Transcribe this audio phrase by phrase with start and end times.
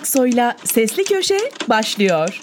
[0.00, 2.40] Aksoy'la Sesli Köşe başlıyor.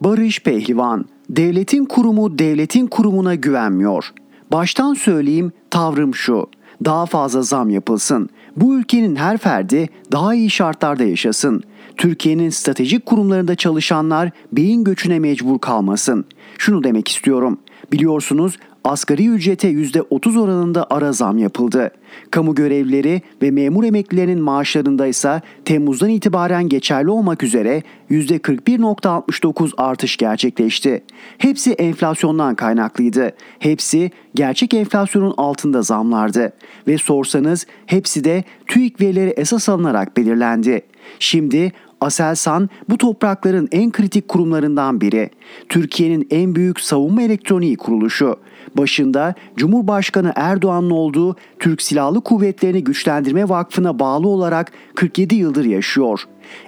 [0.00, 4.12] Barış Pehlivan, devletin kurumu devletin kurumuna güvenmiyor.
[4.52, 6.46] Baştan söyleyeyim tavrım şu.
[6.84, 8.28] Daha fazla zam yapılsın.
[8.56, 11.62] Bu ülkenin her ferdi daha iyi şartlarda yaşasın.
[11.96, 16.24] Türkiye'nin stratejik kurumlarında çalışanlar beyin göçüne mecbur kalmasın.
[16.58, 17.58] Şunu demek istiyorum.
[17.92, 21.90] Biliyorsunuz asgari ücrete %30 oranında ara zam yapıldı.
[22.30, 31.04] Kamu görevlileri ve memur emeklilerinin maaşlarında ise Temmuz'dan itibaren geçerli olmak üzere %41.69 artış gerçekleşti.
[31.38, 33.32] Hepsi enflasyondan kaynaklıydı.
[33.58, 36.52] Hepsi gerçek enflasyonun altında zamlardı.
[36.86, 40.82] Ve sorsanız hepsi de TÜİK verileri esas alınarak belirlendi.
[41.18, 45.30] Şimdi Aselsan bu toprakların en kritik kurumlarından biri.
[45.68, 48.36] Türkiye'nin en büyük savunma elektroniği kuruluşu.
[48.78, 56.24] Başında Cumhurbaşkanı Erdoğan'ın olduğu Türk Silahlı Kuvvetlerini Güçlendirme Vakfı'na bağlı olarak 47 yıldır yaşıyor.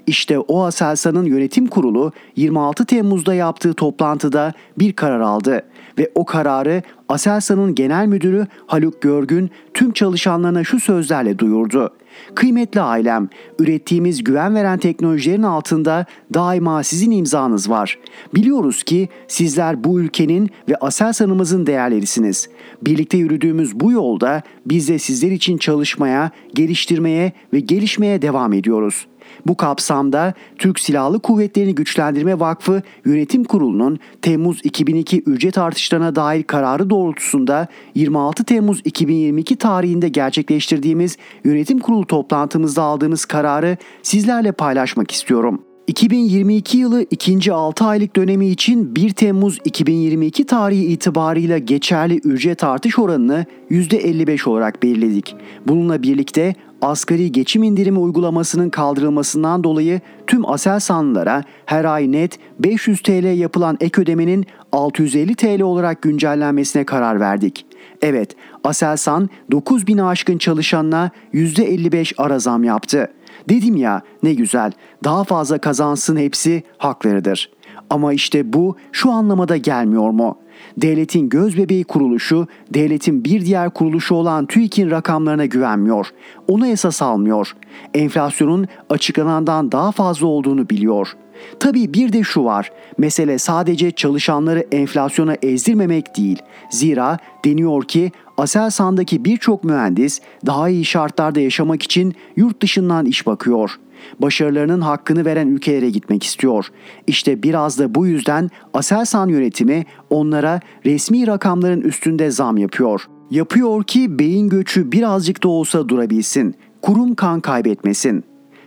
[0.07, 5.63] İşte o Aselsan'ın yönetim kurulu 26 Temmuz'da yaptığı toplantıda bir karar aldı
[5.99, 11.91] ve o kararı Aselsan'ın genel müdürü Haluk Görgün tüm çalışanlarına şu sözlerle duyurdu.
[12.35, 17.99] Kıymetli ailem, ürettiğimiz güven veren teknolojilerin altında daima sizin imzanız var.
[18.35, 22.49] Biliyoruz ki sizler bu ülkenin ve Aselsan'ımızın değerlerisiniz.
[22.83, 29.07] Birlikte yürüdüğümüz bu yolda biz de sizler için çalışmaya, geliştirmeye ve gelişmeye devam ediyoruz.
[29.47, 36.91] Bu kapsamda Türk Silahlı Kuvvetlerini Güçlendirme Vakfı Yönetim Kurulu'nun Temmuz 2002 ücret artışlarına dair kararı
[36.91, 45.70] doğrultusunda 26 Temmuz 2022 tarihinde gerçekleştirdiğimiz yönetim kurulu toplantımızda aldığımız kararı sizlerle paylaşmak istiyorum.
[45.87, 52.99] 2022 yılı ikinci 6 aylık dönemi için 1 Temmuz 2022 tarihi itibarıyla geçerli ücret artış
[52.99, 55.37] oranını %55 olarak belirledik.
[55.67, 63.39] Bununla birlikte asgari geçim indirimi uygulamasının kaldırılmasından dolayı tüm Aselsanlılara her ay net 500 TL
[63.39, 67.67] yapılan ek ödemenin 650 TL olarak güncellenmesine karar verdik.
[68.03, 73.11] Evet, Aselsan 9000 aşkın çalışanına %55 ara zam yaptı.
[73.49, 74.73] Dedim ya ne güzel
[75.05, 77.51] daha fazla kazansın hepsi haklarıdır.
[77.91, 80.39] Ama işte bu şu anlamada gelmiyor mu?
[80.77, 86.07] Devletin göz bebeği kuruluşu, devletin bir diğer kuruluşu olan TÜİK'in rakamlarına güvenmiyor.
[86.49, 87.57] Onu esas almıyor.
[87.95, 91.17] Enflasyonun açıklanandan daha fazla olduğunu biliyor.
[91.61, 92.73] Tabii bir de şu var.
[92.99, 96.43] Mesele sadece çalışanları enflasyona ezdirmemek değil.
[96.71, 103.71] Zira deniyor ki Aselsan'daki birçok mühendis daha iyi şartlarda yaşamak için yurt dışından iş bakıyor.
[104.19, 106.67] Başarılarının hakkını veren ülkelere gitmek istiyor.
[107.07, 113.07] İşte biraz da bu yüzden Aselsan yönetimi onlara resmi rakamların üstünde zam yapıyor.
[113.31, 116.55] Yapıyor ki beyin göçü birazcık da olsa durabilsin.
[116.83, 118.25] Kurum kan kaybetmesin.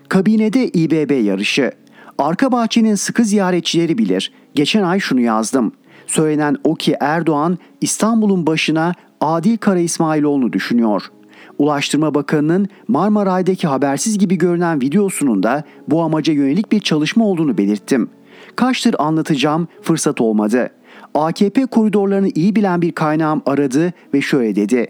[0.10, 1.72] Kabinede İBB yarışı.
[2.18, 4.32] Arka bahçenin sıkı ziyaretçileri bilir.
[4.56, 5.72] Geçen ay şunu yazdım.
[6.08, 11.12] Söylenen o ki Erdoğan İstanbul'un başına Adil Kara İsmailoğlu'nu düşünüyor.
[11.58, 18.10] Ulaştırma Bakanı'nın Marmaray'daki habersiz gibi görünen videosunun da bu amaca yönelik bir çalışma olduğunu belirttim.
[18.56, 20.70] Kaçtır anlatacağım fırsat olmadı.
[21.14, 24.88] AKP koridorlarını iyi bilen bir kaynağım aradı ve şöyle dedi.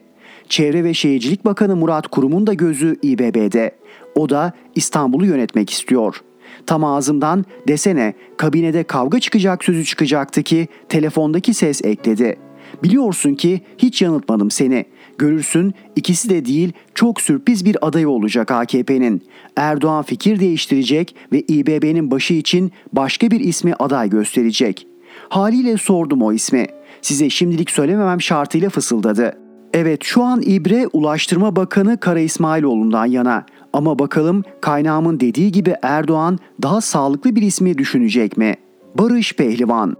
[0.49, 3.71] Çevre ve Şehircilik Bakanı Murat Kurum'un da gözü İBB'de.
[4.15, 6.21] O da İstanbul'u yönetmek istiyor.
[6.65, 12.52] Tam ağzımdan desene kabinede kavga çıkacak sözü çıkacaktı ki telefondaki ses ekledi.''
[12.83, 14.85] Biliyorsun ki hiç yanıltmadım seni.
[15.17, 19.21] Görürsün ikisi de değil çok sürpriz bir adayı olacak AKP'nin.
[19.55, 24.87] Erdoğan fikir değiştirecek ve İBB'nin başı için başka bir ismi aday gösterecek.
[25.29, 26.67] Haliyle sordum o ismi.
[27.01, 29.37] Size şimdilik söylememem şartıyla fısıldadı.
[29.73, 33.45] Evet şu an İbre Ulaştırma Bakanı Kara İsmailoğlu'ndan yana.
[33.73, 38.55] Ama bakalım kaynağımın dediği gibi Erdoğan daha sağlıklı bir ismi düşünecek mi?
[38.95, 39.95] Barış Pehlivan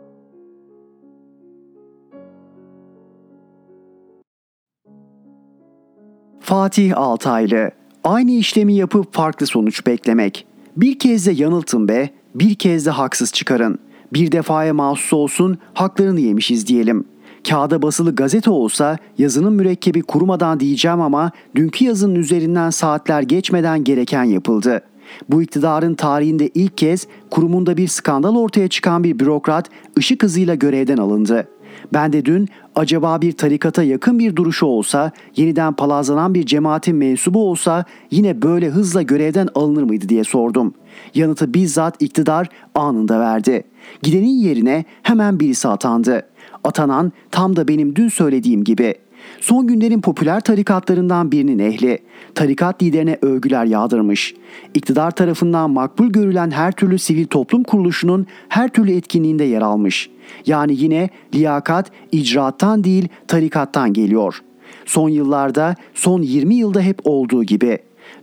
[6.44, 7.72] Fatih Altaylı
[8.04, 10.45] Aynı işlemi yapıp farklı sonuç beklemek.
[10.78, 13.80] Bir kez de yanıltın be, bir kez de haksız çıkarın.
[14.13, 17.06] Bir defaya mahsus olsun, haklarını yemişiz diyelim.
[17.50, 24.24] Kağıda basılı gazete olsa yazının mürekkebi kurumadan diyeceğim ama dünkü yazının üzerinden saatler geçmeden gereken
[24.24, 24.81] yapıldı.
[25.30, 30.98] Bu iktidarın tarihinde ilk kez kurumunda bir skandal ortaya çıkan bir bürokrat ışık hızıyla görevden
[30.98, 31.48] alındı.
[31.94, 37.50] Ben de dün acaba bir tarikata yakın bir duruşu olsa, yeniden palazlanan bir cemaatin mensubu
[37.50, 40.74] olsa yine böyle hızla görevden alınır mıydı diye sordum.
[41.15, 43.63] Yanıtı bizzat iktidar anında verdi.
[44.01, 46.27] Gidenin yerine hemen birisi atandı.
[46.63, 48.95] Atanan tam da benim dün söylediğim gibi.
[49.44, 52.00] Son günlerin popüler tarikatlarından birinin ehli.
[52.36, 54.36] Tarikat liderine övgüler yağdırmış.
[54.74, 60.10] İktidar tarafından makbul görülen her türlü sivil toplum kuruluşunun her türlü etkinliğinde yer almış.
[60.45, 64.40] Yani yine liyakat icraattan değil tarikattan geliyor.
[64.86, 67.78] Son yıllarda, son 20 yılda hep olduğu gibi.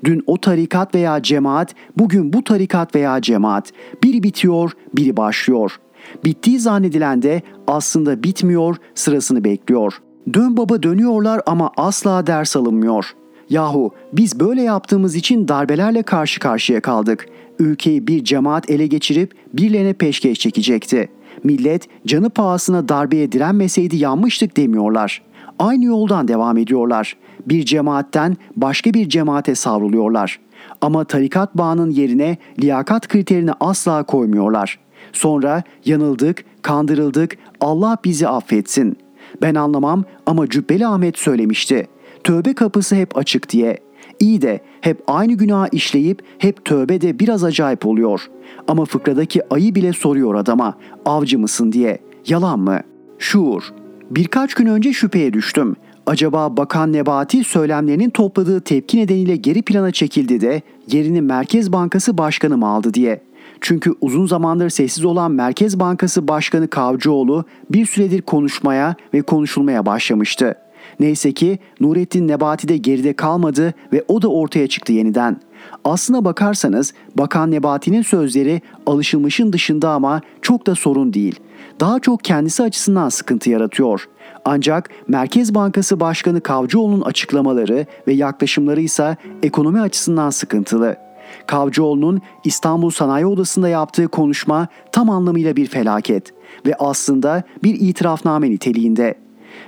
[0.05, 3.73] Dün o tarikat veya cemaat, bugün bu tarikat veya cemaat.
[4.03, 5.81] Biri bitiyor, biri başlıyor.
[6.25, 10.01] Bittiği zannedilen de aslında bitmiyor, sırasını bekliyor.
[10.35, 13.15] Dön baba dönüyorlar ama asla ders alınmıyor.
[13.51, 17.27] Yahu biz böyle yaptığımız için darbelerle karşı karşıya kaldık.
[17.59, 21.09] Ülkeyi bir cemaat ele geçirip birilerine peşkeş çekecekti.
[21.45, 25.23] Millet canı pahasına darbeye direnmeseydi yanmıştık demiyorlar.
[25.59, 27.17] Aynı yoldan devam ediyorlar.
[27.47, 30.41] Bir cemaatten başka bir cemaate savruluyorlar.
[30.81, 34.79] Ama tarikat bağının yerine liyakat kriterini asla koymuyorlar.
[35.13, 38.97] Sonra yanıldık, kandırıldık, Allah bizi affetsin.
[39.43, 41.87] Ben anlamam ama Cübbeli Ahmet söylemişti.
[42.25, 43.79] Tövbe kapısı hep açık diye.
[44.21, 48.31] İyi de hep aynı günah işleyip hep tövbe de biraz acayip oluyor.
[48.69, 50.75] Ama fıkradaki ayı bile soruyor adama
[51.05, 51.99] avcı mısın diye.
[52.29, 52.81] Yalan mı?
[53.19, 53.63] Şuur.
[54.11, 55.77] Birkaç gün önce şüpheye düştüm.
[56.07, 60.63] Acaba Bakan Nebati söylemlerinin topladığı tepki nedeniyle geri plana çekildi de
[60.93, 63.23] yerini Merkez Bankası Başkanı mı aldı diye.
[63.61, 70.55] Çünkü uzun zamandır sessiz olan Merkez Bankası Başkanı Kavcıoğlu bir süredir konuşmaya ve konuşulmaya başlamıştı.
[71.01, 75.41] Neyse ki Nurettin Nebati de geride kalmadı ve o da ortaya çıktı yeniden.
[75.85, 81.41] Aslına bakarsanız Bakan Nebati'nin sözleri alışılmışın dışında ama çok da sorun değil.
[81.81, 84.09] Daha çok kendisi açısından sıkıntı yaratıyor.
[84.45, 91.10] Ancak Merkez Bankası Başkanı Kavcıoğlu'nun açıklamaları ve yaklaşımları ise ekonomi açısından sıkıntılı.
[91.51, 96.33] Kavcıoğlu'nun İstanbul Sanayi Odası'nda yaptığı konuşma tam anlamıyla bir felaket
[96.67, 99.15] ve aslında bir itirafname niteliğinde.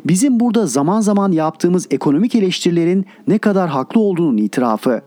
[0.04, 5.02] Bizim burada zaman zaman yaptığımız ekonomik eleştirilerin ne kadar haklı olduğunun itirafı.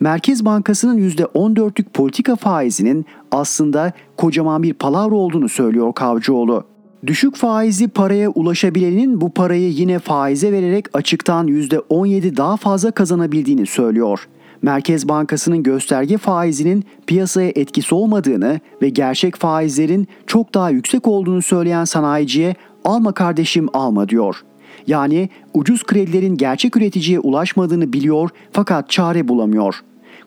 [0.00, 6.64] Merkez Bankası'nın %14'lük politika faizinin aslında kocaman bir palavra olduğunu söylüyor Kavcıoğlu.
[7.06, 14.28] Düşük faizli paraya ulaşabilenin bu parayı yine faize vererek açıktan %17 daha fazla kazanabildiğini söylüyor.
[14.62, 21.84] Merkez Bankası'nın gösterge faizinin piyasaya etkisi olmadığını ve gerçek faizlerin çok daha yüksek olduğunu söyleyen
[21.84, 22.54] sanayiciye
[22.84, 24.42] alma kardeşim alma diyor.
[24.86, 29.80] Yani ucuz kredilerin gerçek üreticiye ulaşmadığını biliyor fakat çare bulamıyor.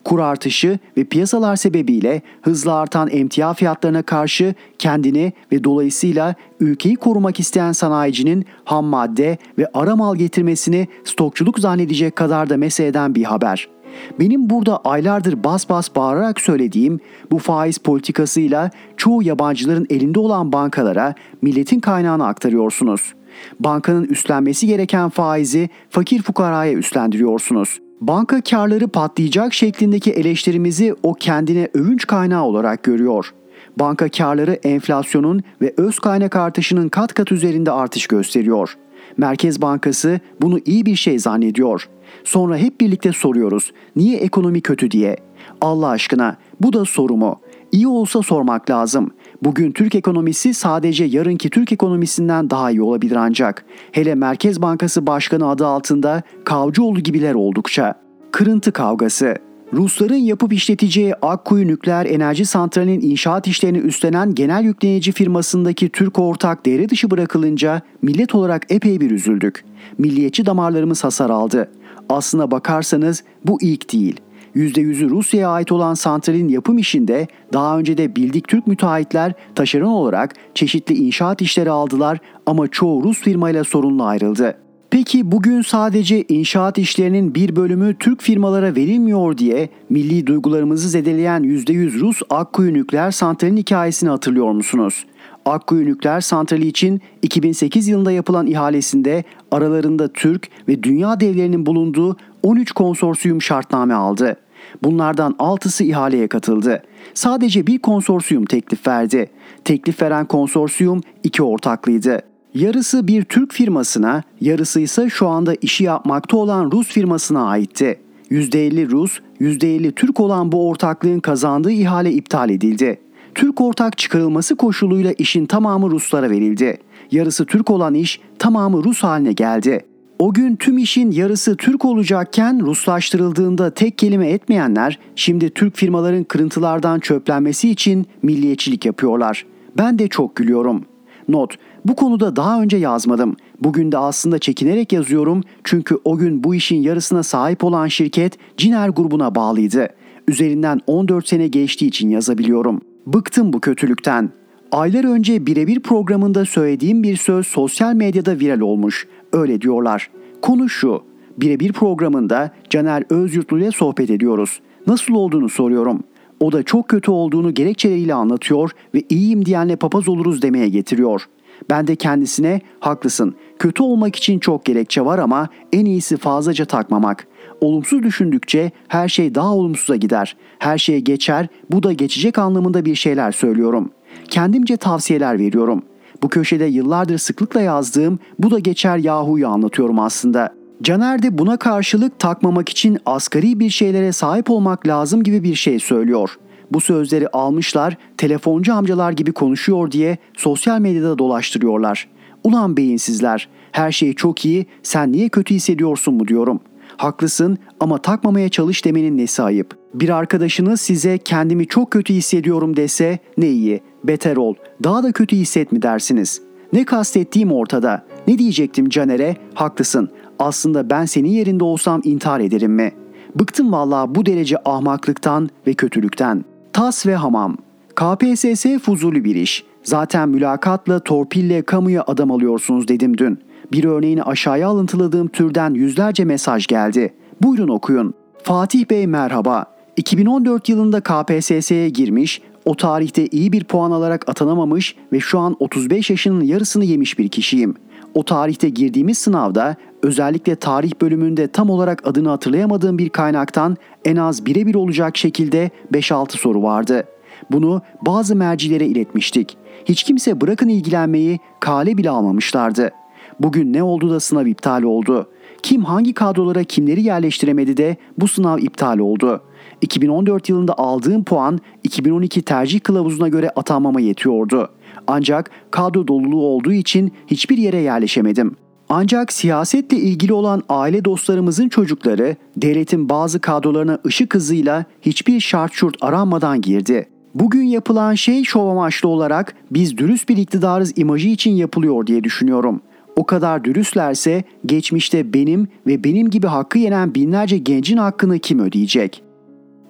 [0.04, 7.40] Kur artışı ve piyasalar sebebiyle hızla artan emtia fiyatlarına karşı kendini ve dolayısıyla ülkeyi korumak
[7.40, 13.79] isteyen sanayicinin ham madde ve ara mal getirmesini stokçuluk zannedecek kadar da meseleden bir haber.''
[14.20, 17.00] Benim burada aylardır bas bas bağırarak söylediğim
[17.30, 23.14] bu faiz politikasıyla çoğu yabancıların elinde olan bankalara milletin kaynağını aktarıyorsunuz.
[23.60, 27.78] Bankanın üstlenmesi gereken faizi fakir fukaraya üstlendiriyorsunuz.
[28.00, 33.34] Banka karları patlayacak şeklindeki eleştirimizi o kendine övünç kaynağı olarak görüyor.
[33.78, 38.76] Banka karları enflasyonun ve öz kaynak artışının kat kat üzerinde artış gösteriyor.
[39.16, 43.72] Merkez Bankası bunu iyi bir şey zannediyor.'' Sonra hep birlikte soruyoruz.
[43.96, 45.16] Niye ekonomi kötü diye.
[45.60, 47.40] Allah aşkına bu da soru mu?
[47.72, 49.10] İyi olsa sormak lazım.
[49.42, 53.64] Bugün Türk ekonomisi sadece yarınki Türk ekonomisinden daha iyi olabilir ancak.
[53.92, 57.94] Hele Merkez Bankası Başkanı adı altında Kavcıoğlu gibiler oldukça.
[58.32, 59.36] Kırıntı kavgası.
[59.72, 66.66] Rusların yapıp işleteceği Akkuyu Nükleer Enerji Santrali'nin inşaat işlerini üstlenen genel yüklenici firmasındaki Türk ortak
[66.66, 69.64] devre dışı bırakılınca millet olarak epey bir üzüldük.
[69.98, 71.70] Milliyetçi damarlarımız hasar aldı.
[72.10, 74.20] Aslına bakarsanız bu ilk değil.
[74.56, 80.34] %100'ü Rusya'ya ait olan santralin yapım işinde daha önce de bildik Türk müteahhitler taşeron olarak
[80.54, 84.56] çeşitli inşaat işleri aldılar ama çoğu Rus firmayla sorunla ayrıldı.
[84.90, 92.00] Peki bugün sadece inşaat işlerinin bir bölümü Türk firmalara verilmiyor diye milli duygularımızı zedeleyen %100
[92.00, 95.06] Rus Akkuyu nükleer santralin hikayesini hatırlıyor musunuz?
[95.44, 102.72] Akkuyu Nükleer Santrali için 2008 yılında yapılan ihalesinde aralarında Türk ve dünya devlerinin bulunduğu 13
[102.72, 104.36] konsorsiyum şartname aldı.
[104.82, 106.82] Bunlardan 6'sı ihaleye katıldı.
[107.14, 109.30] Sadece bir konsorsiyum teklif verdi.
[109.64, 112.20] Teklif veren konsorsiyum iki ortaklıydı.
[112.54, 118.00] Yarısı bir Türk firmasına, yarısı ise şu anda işi yapmakta olan Rus firmasına aitti.
[118.30, 123.00] %50 Rus, %50 Türk olan bu ortaklığın kazandığı ihale iptal edildi.
[123.34, 126.78] Türk ortak çıkarılması koşuluyla işin tamamı Ruslara verildi.
[127.10, 129.84] Yarısı Türk olan iş tamamı Rus haline geldi.
[130.18, 137.00] O gün tüm işin yarısı Türk olacakken Ruslaştırıldığında tek kelime etmeyenler şimdi Türk firmaların kırıntılardan
[137.00, 139.46] çöplenmesi için milliyetçilik yapıyorlar.
[139.78, 140.84] Ben de çok gülüyorum.
[141.28, 143.36] Not, bu konuda daha önce yazmadım.
[143.60, 148.88] Bugün de aslında çekinerek yazıyorum çünkü o gün bu işin yarısına sahip olan şirket Ciner
[148.88, 149.88] grubuna bağlıydı.
[150.28, 152.80] Üzerinden 14 sene geçtiği için yazabiliyorum.
[153.06, 154.30] Bıktım bu kötülükten.
[154.72, 159.06] Aylar önce birebir programında söylediğim bir söz sosyal medyada viral olmuş.
[159.32, 160.10] Öyle diyorlar.
[160.42, 161.02] Konu şu.
[161.36, 164.60] Birebir programında Caner Özyurtlu ile sohbet ediyoruz.
[164.86, 166.02] Nasıl olduğunu soruyorum.
[166.40, 171.26] O da çok kötü olduğunu gerekçeleriyle anlatıyor ve iyiyim diyenle papaz oluruz demeye getiriyor.
[171.70, 173.34] Ben de kendisine haklısın.
[173.58, 177.26] Kötü olmak için çok gerekçe var ama en iyisi fazlaca takmamak.
[177.60, 180.36] Olumsuz düşündükçe her şey daha olumsuza gider.
[180.58, 183.90] Her şey geçer, bu da geçecek anlamında bir şeyler söylüyorum.
[184.28, 185.82] Kendimce tavsiyeler veriyorum.
[186.22, 190.54] Bu köşede yıllardır sıklıkla yazdığım bu da geçer yahuyu anlatıyorum aslında.
[190.82, 195.78] Caner de buna karşılık takmamak için asgari bir şeylere sahip olmak lazım gibi bir şey
[195.78, 196.36] söylüyor.
[196.72, 202.08] Bu sözleri almışlar, telefoncu amcalar gibi konuşuyor diye sosyal medyada dolaştırıyorlar.
[202.44, 206.60] Ulan beyinsizler, her şey çok iyi, sen niye kötü hissediyorsun mu diyorum.
[207.00, 209.78] Haklısın ama takmamaya çalış demenin nesi ayıp.
[209.94, 214.54] Bir arkadaşınız size kendimi çok kötü hissediyorum dese ne iyi, beter ol,
[214.84, 216.42] daha da kötü hisset mi dersiniz?
[216.72, 218.06] Ne kastettiğim ortada.
[218.26, 219.36] Ne diyecektim Caner'e?
[219.54, 220.10] Haklısın.
[220.38, 222.92] Aslında ben senin yerinde olsam intihar ederim mi?
[223.34, 226.44] Bıktım vallahi bu derece ahmaklıktan ve kötülükten.
[226.72, 227.56] Tas ve hamam.
[227.94, 229.64] KPSS fuzuli bir iş.
[229.82, 233.38] Zaten mülakatla, torpille kamuya adam alıyorsunuz dedim dün.
[233.72, 237.14] Bir örneğini aşağıya alıntıladığım türden yüzlerce mesaj geldi.
[237.42, 238.14] Buyurun okuyun.
[238.42, 239.64] Fatih Bey merhaba.
[239.96, 246.10] 2014 yılında KPSS'ye girmiş, o tarihte iyi bir puan alarak atanamamış ve şu an 35
[246.10, 247.74] yaşının yarısını yemiş bir kişiyim.
[248.14, 254.46] O tarihte girdiğimiz sınavda özellikle tarih bölümünde tam olarak adını hatırlayamadığım bir kaynaktan en az
[254.46, 257.04] birebir olacak şekilde 5-6 soru vardı.
[257.50, 259.56] Bunu bazı mercilere iletmiştik.
[259.84, 262.90] Hiç kimse bırakın ilgilenmeyi kale bile almamışlardı.
[263.40, 265.26] Bugün ne oldu da sınav iptal oldu?
[265.62, 269.40] Kim hangi kadrolara kimleri yerleştiremedi de bu sınav iptal oldu?
[269.80, 274.68] 2014 yılında aldığım puan 2012 tercih kılavuzuna göre atanmama yetiyordu.
[275.06, 278.56] Ancak kadro doluluğu olduğu için hiçbir yere yerleşemedim.
[278.88, 285.96] Ancak siyasetle ilgili olan aile dostlarımızın çocukları devletin bazı kadrolarına ışık hızıyla hiçbir şart şurt
[286.00, 287.08] aranmadan girdi.
[287.34, 292.80] Bugün yapılan şey şov amaçlı olarak biz dürüst bir iktidarız imajı için yapılıyor diye düşünüyorum.
[293.16, 299.22] O kadar dürüstlerse geçmişte benim ve benim gibi hakkı yenen binlerce gencin hakkını kim ödeyecek?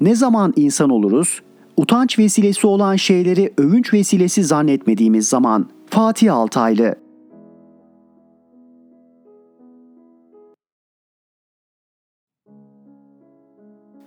[0.01, 1.43] Ne zaman insan oluruz?
[1.77, 5.69] Utanç vesilesi olan şeyleri övünç vesilesi zannetmediğimiz zaman.
[5.87, 6.95] Fatih Altaylı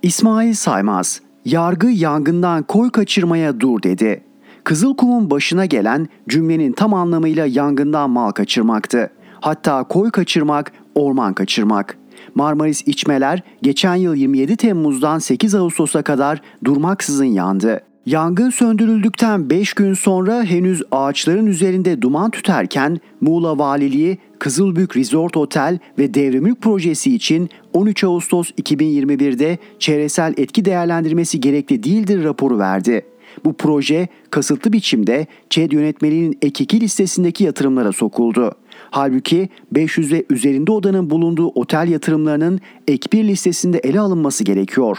[0.03, 4.23] İsmail Saymaz, yargı yangından koy kaçırmaya dur dedi.
[4.63, 9.09] Kızılkum'un başına gelen cümlenin tam anlamıyla yangından mal kaçırmaktı.
[9.41, 11.97] Hatta koy kaçırmak, orman kaçırmak.
[12.35, 17.81] Marmaris içmeler geçen yıl 27 Temmuz'dan 8 Ağustos'a kadar durmaksızın yandı.
[18.05, 25.79] Yangın söndürüldükten 5 gün sonra henüz ağaçların üzerinde duman tüterken Muğla Valiliği Kızılbük Resort Otel
[25.97, 33.12] ve Devremülk projesi için 13 Ağustos 2021'de çevresel etki değerlendirmesi gerekli değildir raporu verdi.
[33.45, 38.51] Bu proje kasıtlı biçimde ÇED yönetmeliğinin ek 2 listesindeki yatırımlara sokuldu.
[38.91, 44.97] Halbuki 500 ve üzerinde odanın bulunduğu otel yatırımlarının ek 1 listesinde ele alınması gerekiyor.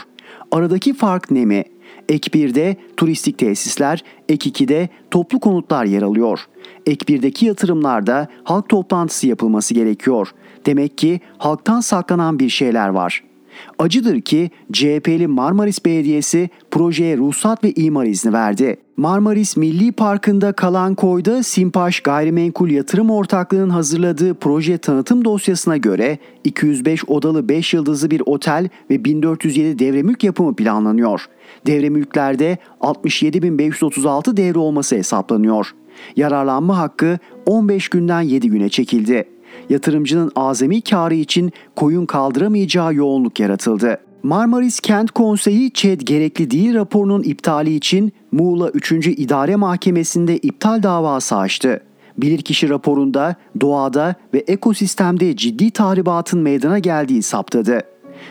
[0.51, 1.63] Aradaki fark ne mi?
[2.09, 6.39] Ek 1'de turistik tesisler, ek 2'de toplu konutlar yer alıyor.
[6.85, 10.27] Ek 1'deki yatırımlarda halk toplantısı yapılması gerekiyor.
[10.65, 13.34] Demek ki halktan saklanan bir şeyler var.''
[13.79, 18.77] Acıdır ki CHP'li Marmaris Belediyesi projeye ruhsat ve imar izni verdi.
[18.97, 27.05] Marmaris Milli Parkı'nda kalan koyda Simpaş Gayrimenkul Yatırım Ortaklığı'nın hazırladığı proje tanıtım dosyasına göre 205
[27.05, 31.25] odalı 5 yıldızlı bir otel ve 1407 devremülk yapımı planlanıyor.
[31.67, 35.75] Devremülklerde 67.536 devre olması hesaplanıyor.
[36.15, 39.34] Yararlanma hakkı 15 günden 7 güne çekildi
[39.69, 43.97] yatırımcının azami karı için koyun kaldıramayacağı yoğunluk yaratıldı.
[44.23, 48.91] Marmaris Kent Konseyi ÇED gerekli değil raporunun iptali için Muğla 3.
[48.91, 51.83] İdare Mahkemesi'nde iptal davası açtı.
[52.17, 57.81] Bilirkişi raporunda doğada ve ekosistemde ciddi tahribatın meydana geldiği saptadı.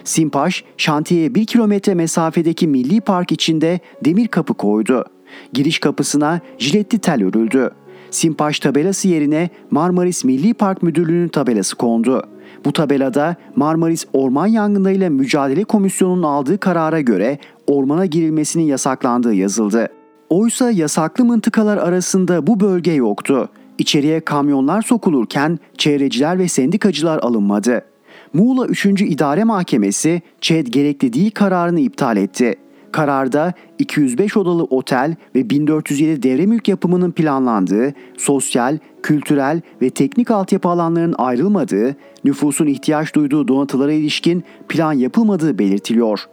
[0.04, 5.04] Simpaş, şantiyeye 1 kilometre mesafedeki milli park içinde demir kapı koydu.
[5.52, 7.70] Giriş kapısına jiletli tel örüldü.
[8.14, 12.22] Simpaş tabelası yerine Marmaris Milli Park Müdürlüğü'nün tabelası kondu.
[12.64, 19.88] Bu tabelada Marmaris Orman Yangınlarıyla Mücadele Komisyonu'nun aldığı karara göre ormana girilmesinin yasaklandığı yazıldı.
[20.30, 23.48] Oysa yasaklı mıntıkalar arasında bu bölge yoktu.
[23.78, 27.84] İçeriye kamyonlar sokulurken çevreciler ve sendikacılar alınmadı.
[28.32, 28.86] Muğla 3.
[28.86, 32.54] İdare Mahkemesi ÇED gerekli değil kararını iptal etti.
[32.94, 40.68] Kararda 205 odalı otel ve 1407 devre mülk yapımının planlandığı, sosyal, kültürel ve teknik altyapı
[40.68, 46.24] alanlarının ayrılmadığı, nüfusun ihtiyaç duyduğu donatılara ilişkin plan yapılmadığı belirtiliyor.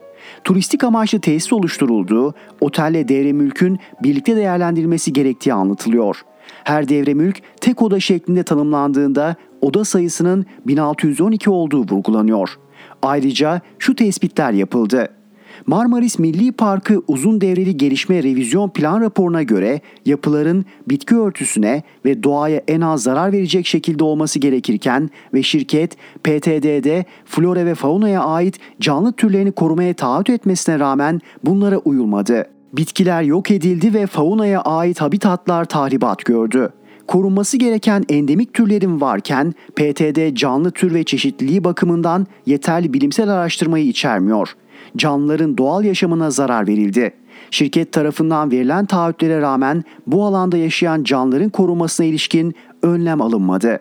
[0.43, 6.21] Turistik amaçlı tesis oluşturulduğu, otelle devre mülkün birlikte değerlendirilmesi gerektiği anlatılıyor.
[6.63, 12.59] Her devre mülk tek oda şeklinde tanımlandığında oda sayısının 1612 olduğu vurgulanıyor.
[13.01, 15.20] Ayrıca şu tespitler yapıldı.
[15.67, 22.61] Marmaris Milli Parkı uzun devreli gelişme revizyon plan raporuna göre yapıların bitki örtüsüne ve doğaya
[22.67, 29.13] en az zarar verecek şekilde olması gerekirken ve şirket PTD'de flora ve faunaya ait canlı
[29.13, 32.45] türlerini korumaya taahhüt etmesine rağmen bunlara uyulmadı.
[32.73, 36.71] Bitkiler yok edildi ve faunaya ait habitatlar tahribat gördü
[37.07, 44.55] korunması gereken endemik türlerin varken PTD canlı tür ve çeşitliliği bakımından yeterli bilimsel araştırmayı içermiyor
[44.97, 47.13] canlıların doğal yaşamına zarar verildi.
[47.51, 53.79] Şirket tarafından verilen taahhütlere rağmen bu alanda yaşayan canlıların korunmasına ilişkin önlem alınmadı.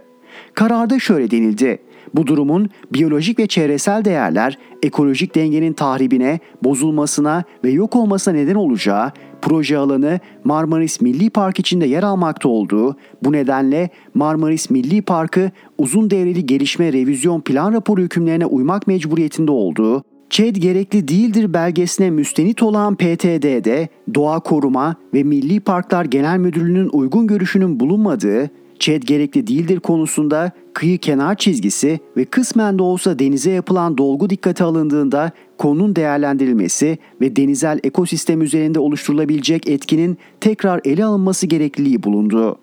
[0.55, 1.79] Kararda şöyle denildi.
[2.15, 9.13] Bu durumun biyolojik ve çevresel değerler ekolojik dengenin tahribine, bozulmasına ve yok olmasına neden olacağı,
[9.43, 16.11] proje alanı Marmaris Milli Park içinde yer almakta olduğu, bu nedenle Marmaris Milli Parkı uzun
[16.11, 22.95] devreli gelişme revizyon plan raporu hükümlerine uymak mecburiyetinde olduğu, ÇED gerekli değildir belgesine müstenit olan
[22.95, 30.53] PTD'de Doğa Koruma ve Milli Parklar Genel Müdürlüğü'nün uygun görüşünün bulunmadığı, ÇED gerekli değildir konusunda
[30.75, 37.37] kıyı kenar çizgisi ve kısmen de olsa denize yapılan dolgu dikkate alındığında konunun değerlendirilmesi ve
[37.37, 42.59] denizel ekosistem üzerinde oluşturulabilecek etkinin tekrar ele alınması gerekliliği bulundu.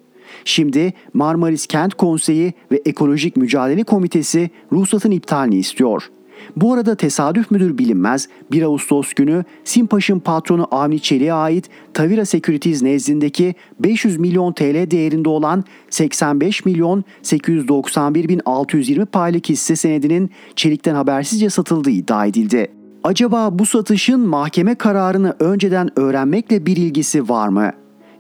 [0.46, 6.10] Şimdi Marmaris Kent Konseyi ve Ekolojik Mücadele Komitesi ruhsatın iptalini istiyor.
[6.56, 12.82] Bu arada tesadüf müdür bilinmez 1 Ağustos günü Simpaş'ın patronu Avni Çelik'e ait Tavira Securities
[12.82, 20.96] nezdindeki 500 milyon TL değerinde olan 85 milyon 891 bin 620 paylık hisse senedinin Çelik'ten
[20.96, 22.68] habersizce satıldığı iddia edildi.
[23.04, 27.72] Acaba bu satışın mahkeme kararını önceden öğrenmekle bir ilgisi var mı?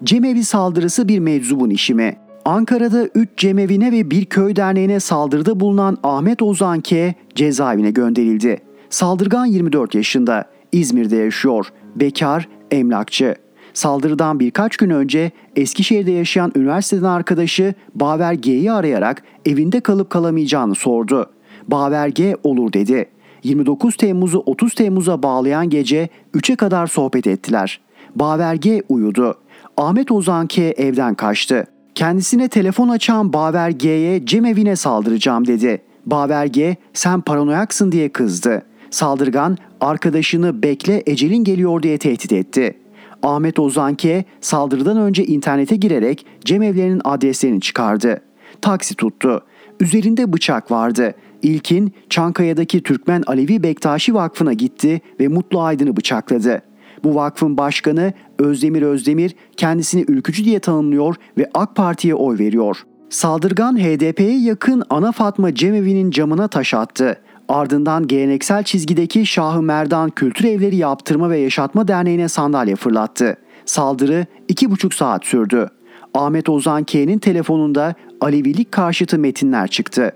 [0.03, 2.26] Cemevi saldırısı bir meczubun işi mi?
[2.47, 7.13] Ankara'da 3 cemevine ve bir köy derneğine saldırıda bulunan Ahmet Ozan K.
[7.35, 8.61] cezaevine gönderildi.
[8.89, 13.35] Saldırgan 24 yaşında, İzmir'de yaşıyor, bekar, emlakçı.
[13.73, 21.29] Saldırıdan birkaç gün önce Eskişehir'de yaşayan üniversiteden arkadaşı Baver G'yi arayarak evinde kalıp kalamayacağını sordu.
[21.67, 23.09] Baver G olur dedi.
[23.43, 27.81] 29 Temmuz'u 30 Temmuz'a bağlayan gece 3'e kadar sohbet ettiler.
[28.15, 29.35] Baver G uyudu.
[29.77, 31.67] Ahmet Ozan K evden kaçtı.
[31.97, 35.81] Kendisine telefon açan Baver G'ye cemevine saldıracağım dedi.
[36.05, 38.61] Baver G sen paranoyaksın diye kızdı.
[38.89, 42.77] Saldırgan arkadaşını bekle ecelin geliyor diye tehdit etti.
[43.23, 48.21] Ahmet Ozanke saldırıdan önce internete girerek cemevlerinin adreslerini çıkardı.
[48.61, 49.43] Taksi tuttu.
[49.79, 51.13] Üzerinde bıçak vardı.
[51.41, 56.61] İlkin Çankaya'daki Türkmen Alevi Bektaşi Vakfı'na gitti ve Mutlu Aydın'ı bıçakladı.
[57.03, 62.77] Bu vakfın başkanı Özdemir Özdemir kendisini ülkücü diye tanımlıyor ve AK Parti'ye oy veriyor.
[63.09, 67.21] Saldırgan HDP'ye yakın Ana Fatma Cemevi'nin camına taş attı.
[67.49, 73.37] Ardından geleneksel çizgideki Şahı Merdan Kültür Evleri Yaptırma ve Yaşatma Derneği'ne sandalye fırlattı.
[73.65, 75.69] Saldırı iki buçuk saat sürdü.
[76.13, 80.11] Ahmet Ozan K'nin telefonunda Alevilik karşıtı metinler çıktı.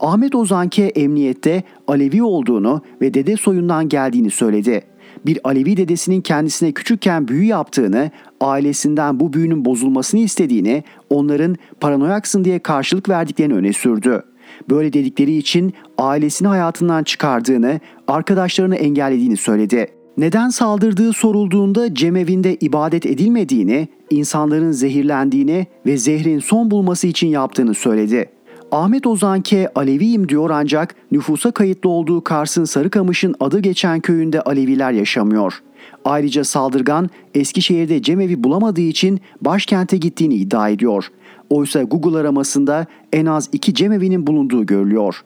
[0.00, 4.82] Ahmet Ozan K emniyette Alevi olduğunu ve dede soyundan geldiğini söyledi
[5.26, 12.58] bir Alevi dedesinin kendisine küçükken büyü yaptığını, ailesinden bu büyünün bozulmasını istediğini, onların paranoyaksın diye
[12.58, 14.22] karşılık verdiklerini öne sürdü.
[14.70, 19.86] Böyle dedikleri için ailesini hayatından çıkardığını, arkadaşlarını engellediğini söyledi.
[20.16, 28.30] Neden saldırdığı sorulduğunda cemevinde ibadet edilmediğini, insanların zehirlendiğini ve zehrin son bulması için yaptığını söyledi.
[28.72, 35.62] Ahmet Ozanke Aleviyim diyor ancak nüfusa kayıtlı olduğu Kars'ın Sarıkamış'ın adı geçen köyünde Aleviler yaşamıyor.
[36.04, 41.06] Ayrıca saldırgan Eskişehir'de cemevi bulamadığı için başkente gittiğini iddia ediyor.
[41.50, 45.24] Oysa Google aramasında en az iki cemevinin bulunduğu görülüyor.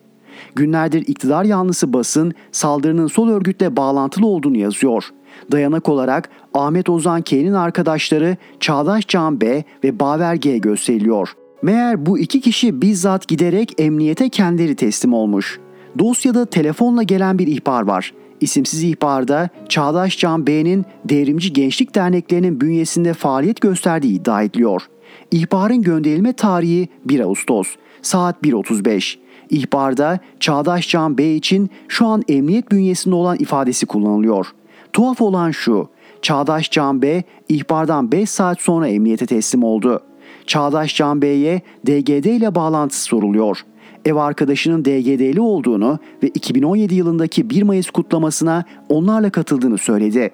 [0.54, 5.04] Günlerdir iktidar yanlısı basın saldırının sol örgütle bağlantılı olduğunu yazıyor.
[5.52, 11.34] Dayanak olarak Ahmet Ozan K'nin arkadaşları Çağdaş Can B ve Baver G gösteriliyor.
[11.64, 15.60] Meğer bu iki kişi bizzat giderek emniyete kendileri teslim olmuş.
[15.98, 18.14] Dosyada telefonla gelen bir ihbar var.
[18.40, 24.82] İsimsiz ihbarda Çağdaş Can Bey'in devrimci gençlik derneklerinin bünyesinde faaliyet gösterdiği iddia ediliyor.
[25.30, 27.68] İhbarın gönderilme tarihi 1 Ağustos,
[28.02, 29.16] saat 1.35.
[29.50, 34.46] İhbarda Çağdaş Can Bey için şu an emniyet bünyesinde olan ifadesi kullanılıyor.
[34.92, 35.88] Tuhaf olan şu,
[36.22, 40.02] Çağdaş Can Bey ihbardan 5 saat sonra emniyete teslim oldu.
[40.46, 43.60] Çağdaş Can Bey'e DGD ile bağlantısı soruluyor.
[44.04, 50.30] Ev arkadaşının DGD'li olduğunu ve 2017 yılındaki 1 Mayıs kutlamasına onlarla katıldığını söyledi.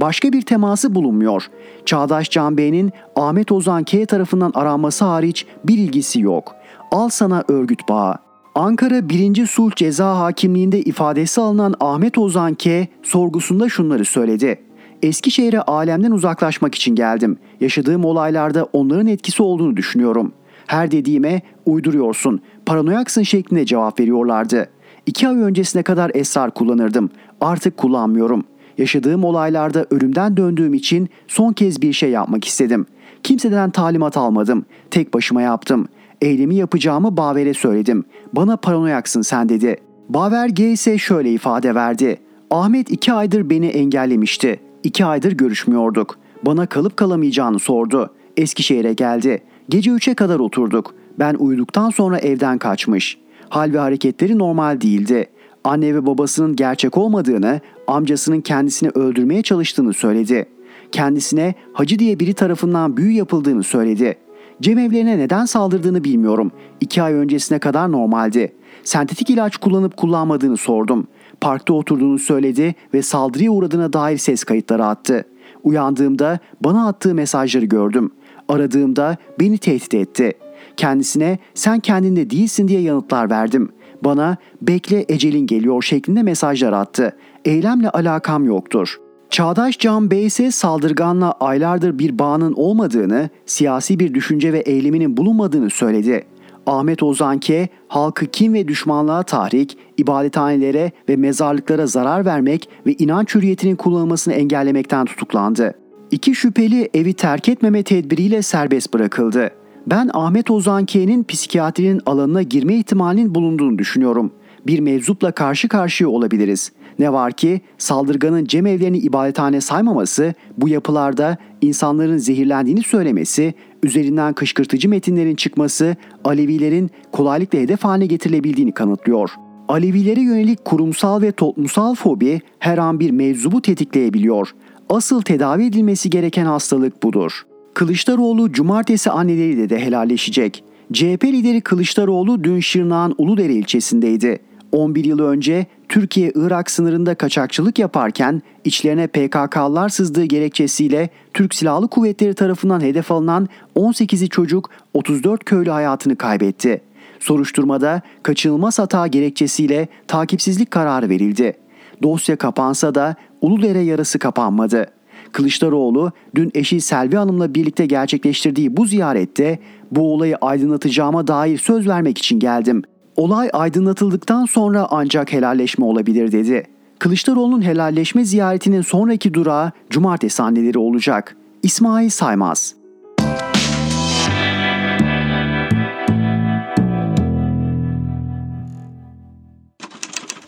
[0.00, 1.46] Başka bir teması bulunmuyor.
[1.86, 6.54] Çağdaş Can Bey'in Ahmet Ozan K tarafından aranması hariç bir ilgisi yok.
[6.90, 8.14] Al sana örgüt bağı.
[8.54, 9.46] Ankara 1.
[9.46, 14.60] Sulh Ceza Hakimliği'nde ifadesi alınan Ahmet Ozan K sorgusunda şunları söyledi.
[15.02, 17.38] Eskişehir'e alemden uzaklaşmak için geldim.
[17.60, 20.32] Yaşadığım olaylarda onların etkisi olduğunu düşünüyorum.
[20.66, 24.68] Her dediğime uyduruyorsun, paranoyaksın şeklinde cevap veriyorlardı.
[25.06, 27.10] İki ay öncesine kadar esrar kullanırdım.
[27.40, 28.44] Artık kullanmıyorum.
[28.78, 32.86] Yaşadığım olaylarda ölümden döndüğüm için son kez bir şey yapmak istedim.
[33.22, 34.64] Kimseden talimat almadım.
[34.90, 35.88] Tek başıma yaptım.
[36.20, 38.04] Eylemi yapacağımı Baver'e söyledim.
[38.32, 39.76] Bana paranoyaksın sen dedi.
[40.08, 42.20] Baver G ise şöyle ifade verdi.
[42.50, 44.60] Ahmet iki aydır beni engellemişti.
[44.84, 46.18] İki aydır görüşmüyorduk.
[46.46, 48.10] Bana kalıp kalamayacağını sordu.
[48.36, 49.42] Eskişehir'e geldi.
[49.68, 50.94] Gece üçe kadar oturduk.
[51.18, 53.18] Ben uyuduktan sonra evden kaçmış.
[53.48, 55.26] Hal ve hareketleri normal değildi.
[55.64, 60.46] Anne ve babasının gerçek olmadığını, amcasının kendisini öldürmeye çalıştığını söyledi.
[60.92, 64.16] Kendisine hacı diye biri tarafından büyü yapıldığını söyledi.
[64.62, 66.52] Cemevlerine neden saldırdığını bilmiyorum.
[66.80, 68.52] İki ay öncesine kadar normaldi.
[68.84, 71.06] Sentetik ilaç kullanıp kullanmadığını sordum.
[71.42, 75.24] Parkta oturduğunu söyledi ve saldırıya uğradığına dair ses kayıtları attı.
[75.62, 78.10] Uyandığımda bana attığı mesajları gördüm.
[78.48, 80.32] Aradığımda beni tehdit etti.
[80.76, 83.68] Kendisine sen kendinde değilsin diye yanıtlar verdim.
[84.04, 87.16] Bana bekle ecelin geliyor şeklinde mesajlar attı.
[87.44, 88.96] Eylemle alakam yoktur.
[89.30, 95.70] Çağdaş Can Bey ise saldırganla aylardır bir bağının olmadığını, siyasi bir düşünce ve eyleminin bulunmadığını
[95.70, 96.24] söyledi.
[96.66, 103.76] Ahmet Ozanke halkı kim ve düşmanlığa tahrik, ibadethanelere ve mezarlıklara zarar vermek ve inanç hürriyetinin
[103.76, 105.74] kullanılmasını engellemekten tutuklandı.
[106.10, 109.50] İki şüpheli evi terk etmeme tedbiriyle serbest bırakıldı.
[109.86, 114.32] Ben Ahmet Ozanke'nin psikiyatrinin alanına girme ihtimalinin bulunduğunu düşünüyorum.
[114.66, 116.72] Bir mevzupla karşı karşıya olabiliriz.
[116.98, 125.36] Ne var ki saldırganın cemevlerini ibadethane saymaması, bu yapılarda insanların zehirlendiğini söylemesi, üzerinden kışkırtıcı metinlerin
[125.36, 129.30] çıkması Alevilerin kolaylıkla hedef haline getirilebildiğini kanıtlıyor.
[129.68, 134.50] Alevilere yönelik kurumsal ve toplumsal fobi her an bir mevzubu tetikleyebiliyor.
[134.88, 137.42] Asıl tedavi edilmesi gereken hastalık budur.
[137.74, 140.64] Kılıçdaroğlu cumartesi anneleriyle de helalleşecek.
[140.92, 144.38] CHP lideri Kılıçdaroğlu dün Şırnak'ın Uludere ilçesindeydi.
[144.72, 152.80] 11 yıl önce Türkiye-Irak sınırında kaçakçılık yaparken içlerine PKK'lar sızdığı gerekçesiyle Türk Silahlı Kuvvetleri tarafından
[152.80, 156.80] hedef alınan 18'i çocuk 34 köylü hayatını kaybetti.
[157.20, 161.56] Soruşturmada kaçınılmaz hata gerekçesiyle takipsizlik kararı verildi.
[162.02, 164.86] Dosya kapansa da Uludere yarası kapanmadı.
[165.32, 169.58] Kılıçdaroğlu dün eşi Selvi Hanım'la birlikte gerçekleştirdiği bu ziyarette
[169.90, 172.82] bu olayı aydınlatacağıma dair söz vermek için geldim.
[173.16, 176.66] Olay aydınlatıldıktan sonra ancak helalleşme olabilir dedi.
[176.98, 181.36] Kılıçdaroğlu'nun helalleşme ziyaretinin sonraki durağı cumartesi anneleri olacak.
[181.62, 182.74] İsmail Saymaz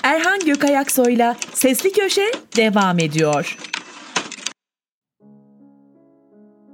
[0.02, 3.56] Erhan Gökayaksoy'la Sesli Köşe devam ediyor.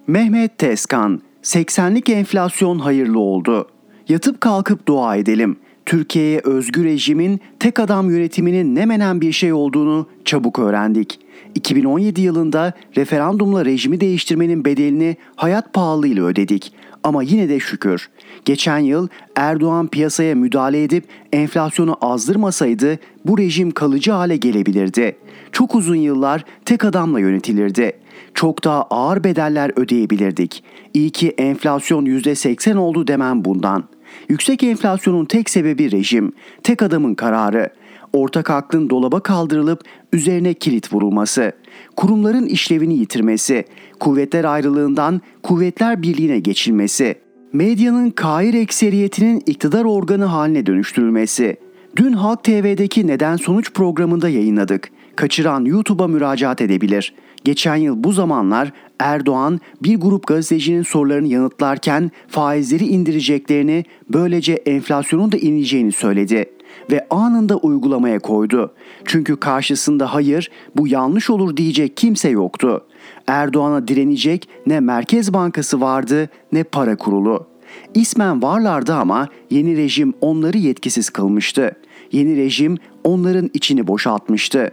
[0.07, 3.69] Mehmet Tezkan, 80'lik enflasyon hayırlı oldu.
[4.09, 5.57] Yatıp kalkıp dua edelim.
[5.87, 11.21] Türkiye'ye özgür rejimin tek adam yönetiminin ne menen bir şey olduğunu çabuk öğrendik.
[11.55, 16.73] 2017 yılında referandumla rejimi değiştirmenin bedelini hayat pahalılığıyla ödedik.
[17.05, 18.11] Ama yine de şükür.
[18.45, 25.17] Geçen yıl Erdoğan piyasaya müdahale edip enflasyonu azdırmasaydı bu rejim kalıcı hale gelebilirdi.
[25.53, 27.93] Çok uzun yıllar tek adamla yönetilirdi.
[28.35, 30.65] Çok daha ağır bedeller ödeyebilirdik.
[30.95, 33.85] İyi ki enflasyon %80 oldu demem bundan.
[34.31, 37.71] Yüksek enflasyonun tek sebebi rejim, tek adamın kararı.
[38.13, 41.53] Ortak aklın dolaba kaldırılıp üzerine kilit vurulması,
[41.97, 43.65] kurumların işlevini yitirmesi,
[44.01, 47.15] kuvvetler ayrılığından kuvvetler birliğine geçilmesi,
[47.53, 51.57] medyanın kair ekseriyetinin iktidar organı haline dönüştürülmesi.
[51.97, 54.91] Dün Halk TV'deki Neden Sonuç programında yayınladık.
[55.17, 57.15] Kaçıran YouTube'a müracaat edebilir.
[57.45, 65.37] Geçen yıl bu zamanlar Erdoğan bir grup gazetecinin sorularını yanıtlarken faizleri indireceklerini, böylece enflasyonun da
[65.37, 66.45] ineceğini söyledi
[66.91, 68.75] ve anında uygulamaya koydu.
[69.05, 72.87] Çünkü karşısında hayır bu yanlış olur diyecek kimse yoktu.
[73.27, 77.47] Erdoğan'a direnecek ne Merkez Bankası vardı ne para kurulu.
[77.95, 81.77] İsmen varlardı ama yeni rejim onları yetkisiz kılmıştı.
[82.13, 84.71] Yeni rejim onların içini boşaltmıştı.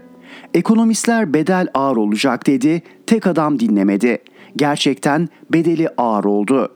[0.54, 4.18] Ekonomistler bedel ağır olacak dedi, tek adam dinlemedi.
[4.56, 6.74] Gerçekten bedeli ağır oldu.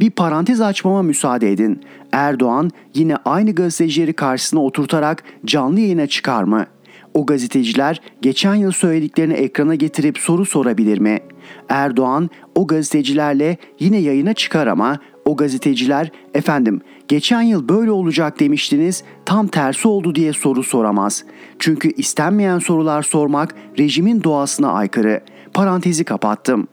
[0.00, 1.80] Bir parantez açmama müsaade edin.
[2.12, 6.66] Erdoğan yine aynı gazetecileri karşısına oturtarak canlı yayına çıkar mı?
[7.14, 11.20] O gazeteciler geçen yıl söylediklerini ekrana getirip soru sorabilir mi?
[11.68, 19.04] Erdoğan o gazetecilerle yine yayına çıkar ama o gazeteciler efendim geçen yıl böyle olacak demiştiniz
[19.24, 21.24] tam tersi oldu diye soru soramaz.
[21.58, 25.20] Çünkü istenmeyen sorular sormak rejimin doğasına aykırı.
[25.54, 26.68] Parantezi kapattım.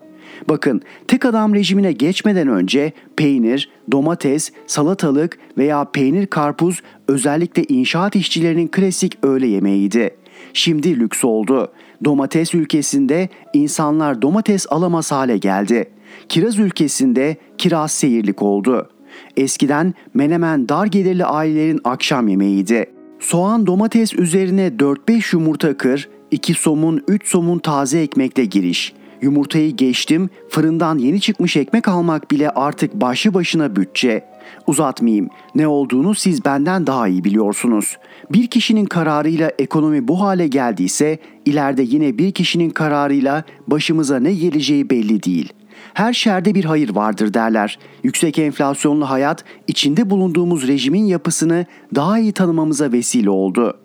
[0.49, 8.67] Bakın tek adam rejimine geçmeden önce peynir, domates, salatalık veya peynir karpuz özellikle inşaat işçilerinin
[8.67, 10.15] klasik öğle yemeğiydi.
[10.53, 11.71] Şimdi lüks oldu.
[12.03, 15.89] Domates ülkesinde insanlar domates alamaz hale geldi.
[16.29, 18.89] Kiraz ülkesinde kiraz seyirlik oldu.
[19.37, 22.85] Eskiden menemen dar gelirli ailelerin akşam yemeğiydi.
[23.19, 28.93] Soğan domates üzerine 4-5 yumurta kır, 2 somun 3 somun taze ekmekle giriş.
[29.21, 34.30] Yumurtayı geçtim, fırından yeni çıkmış ekmek almak bile artık başlı başına bütçe.
[34.67, 35.29] Uzatmayayım.
[35.55, 37.97] Ne olduğunu siz benden daha iyi biliyorsunuz.
[38.31, 44.89] Bir kişinin kararıyla ekonomi bu hale geldiyse ileride yine bir kişinin kararıyla başımıza ne geleceği
[44.89, 45.53] belli değil.
[45.93, 47.79] Her şerde bir hayır vardır derler.
[48.03, 53.77] Yüksek enflasyonlu hayat içinde bulunduğumuz rejimin yapısını daha iyi tanımamıza vesile oldu.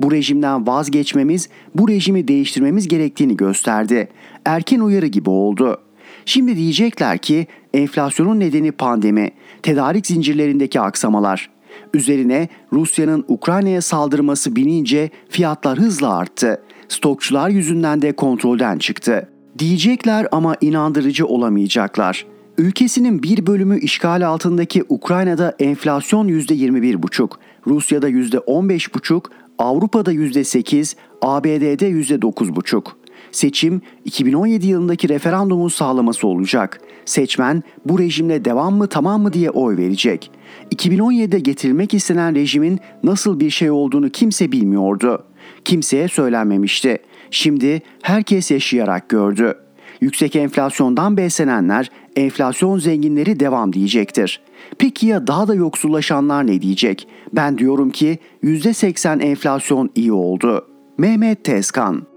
[0.00, 4.08] Bu rejimden vazgeçmemiz, bu rejimi değiştirmemiz gerektiğini gösterdi.
[4.44, 5.91] Erken uyarı gibi oldu.''
[6.24, 9.30] Şimdi diyecekler ki enflasyonun nedeni pandemi,
[9.62, 11.50] tedarik zincirlerindeki aksamalar.
[11.94, 16.62] Üzerine Rusya'nın Ukrayna'ya saldırması binince fiyatlar hızla arttı.
[16.88, 19.28] Stokçular yüzünden de kontrolden çıktı.
[19.58, 22.26] Diyecekler ama inandırıcı olamayacaklar.
[22.58, 27.30] Ülkesinin bir bölümü işgal altındaki Ukrayna'da enflasyon %21,5,
[27.66, 29.24] Rusya'da %15,5,
[29.58, 33.01] Avrupa'da %8, ABD'de %9,5.
[33.32, 36.80] Seçim 2017 yılındaki referandumun sağlaması olacak.
[37.04, 40.30] Seçmen bu rejimle devam mı tamam mı diye oy verecek.
[40.74, 45.24] 2017'de getirilmek istenen rejimin nasıl bir şey olduğunu kimse bilmiyordu.
[45.64, 46.98] Kimseye söylenmemişti.
[47.30, 49.54] Şimdi herkes yaşayarak gördü.
[50.00, 54.40] Yüksek enflasyondan beslenenler enflasyon zenginleri devam diyecektir.
[54.78, 57.08] Peki ya daha da yoksullaşanlar ne diyecek?
[57.32, 60.66] Ben diyorum ki %80 enflasyon iyi oldu.
[60.98, 62.11] Mehmet Tezkan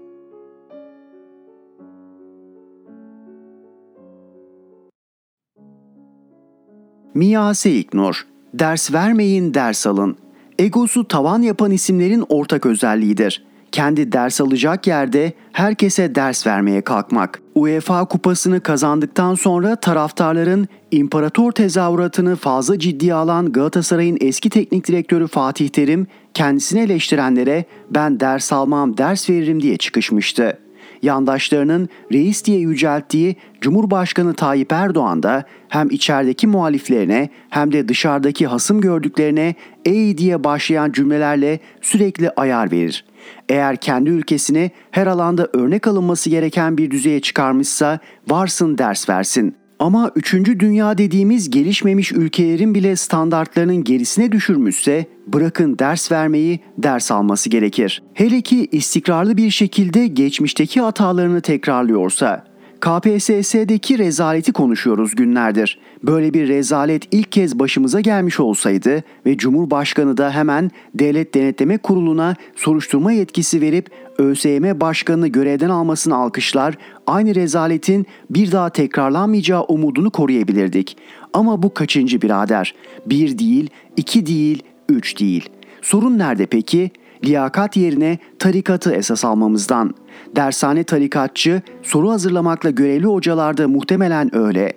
[7.16, 10.16] Miyase İknur, ders vermeyin ders alın.
[10.58, 13.44] Egosu tavan yapan isimlerin ortak özelliğidir.
[13.72, 17.42] Kendi ders alacak yerde herkese ders vermeye kalkmak.
[17.54, 25.68] UEFA kupasını kazandıktan sonra taraftarların imparator tezahüratını fazla ciddiye alan Galatasaray'ın eski teknik direktörü Fatih
[25.68, 30.58] Terim kendisini eleştirenlere ben ders almam ders veririm diye çıkışmıştı
[31.02, 38.80] yandaşlarının reis diye yücelttiği Cumhurbaşkanı Tayyip Erdoğan da hem içerideki muhaliflerine hem de dışarıdaki hasım
[38.80, 39.54] gördüklerine
[39.84, 43.04] ey diye başlayan cümlelerle sürekli ayar verir.
[43.48, 50.10] Eğer kendi ülkesini her alanda örnek alınması gereken bir düzeye çıkarmışsa varsın ders versin.'' Ama
[50.16, 50.34] 3.
[50.34, 58.02] dünya dediğimiz gelişmemiş ülkelerin bile standartlarının gerisine düşürmüşse bırakın ders vermeyi ders alması gerekir.
[58.14, 62.45] Hele ki istikrarlı bir şekilde geçmişteki hatalarını tekrarlıyorsa.
[62.80, 65.78] KPSS'deki rezaleti konuşuyoruz günlerdir.
[66.02, 72.34] Böyle bir rezalet ilk kez başımıza gelmiş olsaydı ve Cumhurbaşkanı da hemen Devlet Denetleme Kurulu'na
[72.56, 80.96] soruşturma yetkisi verip ÖSYM Başkanı'nı görevden almasını alkışlar, aynı rezaletin bir daha tekrarlanmayacağı umudunu koruyabilirdik.
[81.32, 82.74] Ama bu kaçıncı birader?
[83.06, 85.48] Bir değil, iki değil, üç değil.
[85.82, 86.90] Sorun nerede peki?
[87.26, 89.94] Liyakat yerine tarikatı esas almamızdan.
[90.36, 94.72] Dershane tarikatçı soru hazırlamakla görevli hocalarda muhtemelen öyle.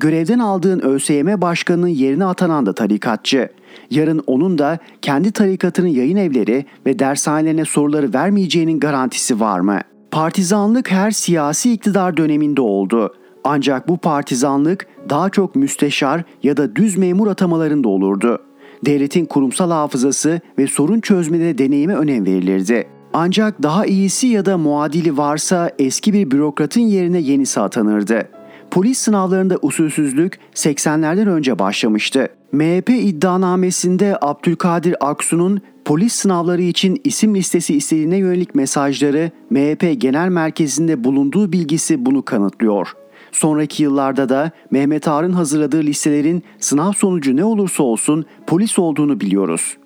[0.00, 3.48] Görevden aldığın ÖSYM başkanının yerine atanan da tarikatçı.
[3.90, 9.80] Yarın onun da kendi tarikatının yayın evleri ve dershanelerine soruları vermeyeceğinin garantisi var mı?
[10.10, 13.14] Partizanlık her siyasi iktidar döneminde oldu.
[13.44, 18.40] Ancak bu partizanlık daha çok müsteşar ya da düz memur atamalarında olurdu
[18.86, 22.86] devletin kurumsal hafızası ve sorun çözmede deneyime önem verilirdi.
[23.12, 28.28] Ancak daha iyisi ya da muadili varsa eski bir bürokratın yerine yenisi atanırdı.
[28.70, 32.28] Polis sınavlarında usulsüzlük 80'lerden önce başlamıştı.
[32.52, 41.04] MHP iddianamesinde Abdülkadir Aksu'nun polis sınavları için isim listesi istediğine yönelik mesajları MHP Genel Merkezi'nde
[41.04, 42.88] bulunduğu bilgisi bunu kanıtlıyor.
[43.34, 49.76] Sonraki yıllarda da Mehmet Ağar'ın hazırladığı listelerin sınav sonucu ne olursa olsun polis olduğunu biliyoruz.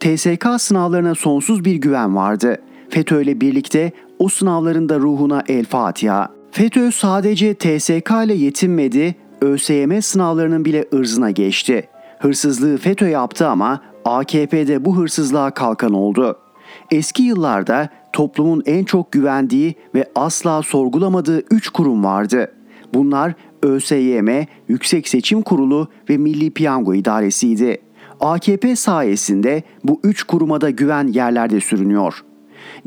[0.00, 2.56] TSK sınavlarına sonsuz bir güven vardı.
[2.90, 6.28] FETÖ ile birlikte o sınavların da ruhuna el Fatiha.
[6.50, 11.88] FETÖ sadece TSK ile yetinmedi, ÖSYM sınavlarının bile ırzına geçti.
[12.18, 16.38] Hırsızlığı FETÖ yaptı ama AKP'de bu hırsızlığa kalkan oldu.
[16.90, 22.52] Eski yıllarda toplumun en çok güvendiği ve asla sorgulamadığı üç kurum vardı.
[22.94, 27.78] Bunlar ÖSYM, Yüksek Seçim Kurulu ve Milli Piyango İdaresi'ydi.
[28.20, 32.24] AKP sayesinde bu üç kuruma da güven yerlerde sürünüyor.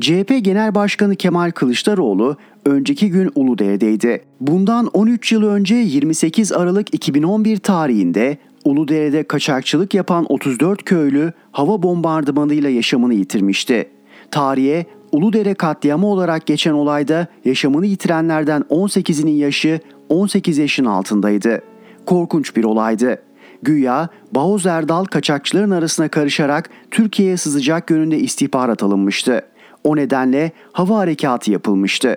[0.00, 4.22] CHP Genel Başkanı Kemal Kılıçdaroğlu önceki gün Uludere'deydi.
[4.40, 12.70] Bundan 13 yıl önce 28 Aralık 2011 tarihinde Uludere'de kaçakçılık yapan 34 köylü hava bombardımanıyla
[12.70, 13.88] yaşamını yitirmişti.
[14.30, 21.62] Tarihe Uludere katliamı olarak geçen olayda yaşamını yitirenlerden 18'inin yaşı 18 yaşın altındaydı.
[22.06, 23.22] Korkunç bir olaydı.
[23.62, 29.42] Güya Bağoz Erdal kaçakçıların arasına karışarak Türkiye'ye sızacak yönünde istihbarat alınmıştı.
[29.84, 32.16] O nedenle hava harekatı yapılmıştı.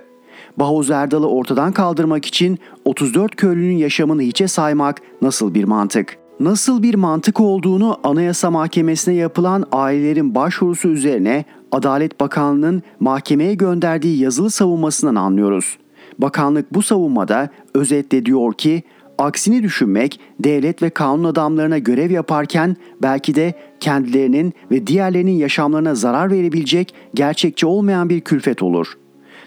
[0.58, 6.18] Bağoz Erdal'ı ortadan kaldırmak için 34 köylünün yaşamını hiçe saymak nasıl bir mantık?
[6.40, 14.50] Nasıl bir mantık olduğunu Anayasa Mahkemesi'ne yapılan ailelerin başvurusu üzerine Adalet Bakanlığı'nın mahkemeye gönderdiği yazılı
[14.50, 15.78] savunmasından anlıyoruz.
[16.20, 18.84] Bakanlık bu savunmada özetle diyor ki
[19.18, 26.32] aksini düşünmek devlet ve kanun adamlarına görev yaparken belki de kendilerinin ve diğerlerinin yaşamlarına zarar
[26.32, 28.94] verebilecek gerçekçi olmayan bir külfet olur.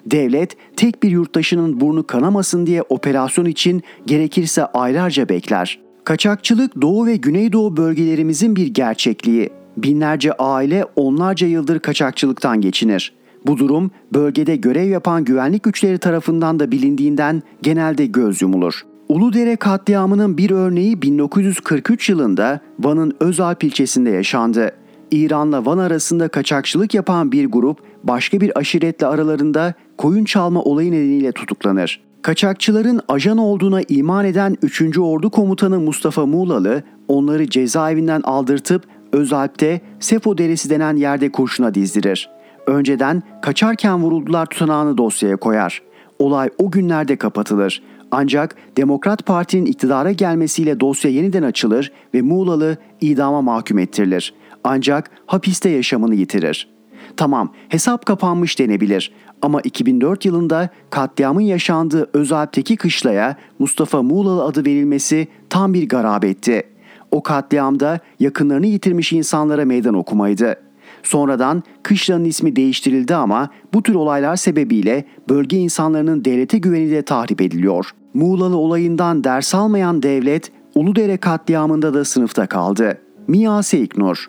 [0.07, 5.81] Devlet tek bir yurttaşının burnu kanamasın diye operasyon için gerekirse aylarca bekler.
[6.05, 9.51] Kaçakçılık Doğu ve Güneydoğu bölgelerimizin bir gerçekliği.
[9.77, 13.13] Binlerce aile onlarca yıldır kaçakçılıktan geçinir.
[13.47, 18.83] Bu durum bölgede görev yapan güvenlik güçleri tarafından da bilindiğinden genelde göz yumulur.
[19.09, 24.73] Uludere katliamının bir örneği 1943 yılında Van'ın Özalp ilçesinde yaşandı.
[25.11, 31.33] İran'la Van arasında kaçakçılık yapan bir grup başka bir aşiretle aralarında koyun çalma olayı nedeniyle
[31.33, 32.01] tutuklanır.
[32.23, 34.99] Kaçakçıların ajan olduğuna iman eden 3.
[34.99, 42.31] Ordu Komutanı Mustafa Muğlalı onları cezaevinden aldırtıp Özalp'te Sefo Deresi denen yerde kurşuna dizdirir.
[42.67, 45.83] Önceden kaçarken vuruldular tutanağını dosyaya koyar.
[46.19, 47.83] Olay o günlerde kapatılır.
[48.11, 54.35] Ancak Demokrat Parti'nin iktidara gelmesiyle dosya yeniden açılır ve Muğlalı idama mahkum ettirilir.
[54.65, 56.69] Ancak hapiste yaşamını yitirir.
[57.17, 65.29] Tamam hesap kapanmış denebilir ama 2004 yılında katliamın yaşandığı Özalp'teki kışlaya Mustafa Muğlalı adı verilmesi
[65.51, 66.63] tam bir garabetti.
[67.11, 70.57] O katliamda yakınlarını yitirmiş insanlara meydan okumaydı.
[71.03, 77.41] Sonradan kışlanın ismi değiştirildi ama bu tür olaylar sebebiyle bölge insanlarının devlete güveni de tahrip
[77.41, 77.91] ediliyor.
[78.15, 82.99] Muğlalı olayından ders almayan devlet Uludere katliamında da sınıfta kaldı.
[83.29, 84.29] Mia Seiknur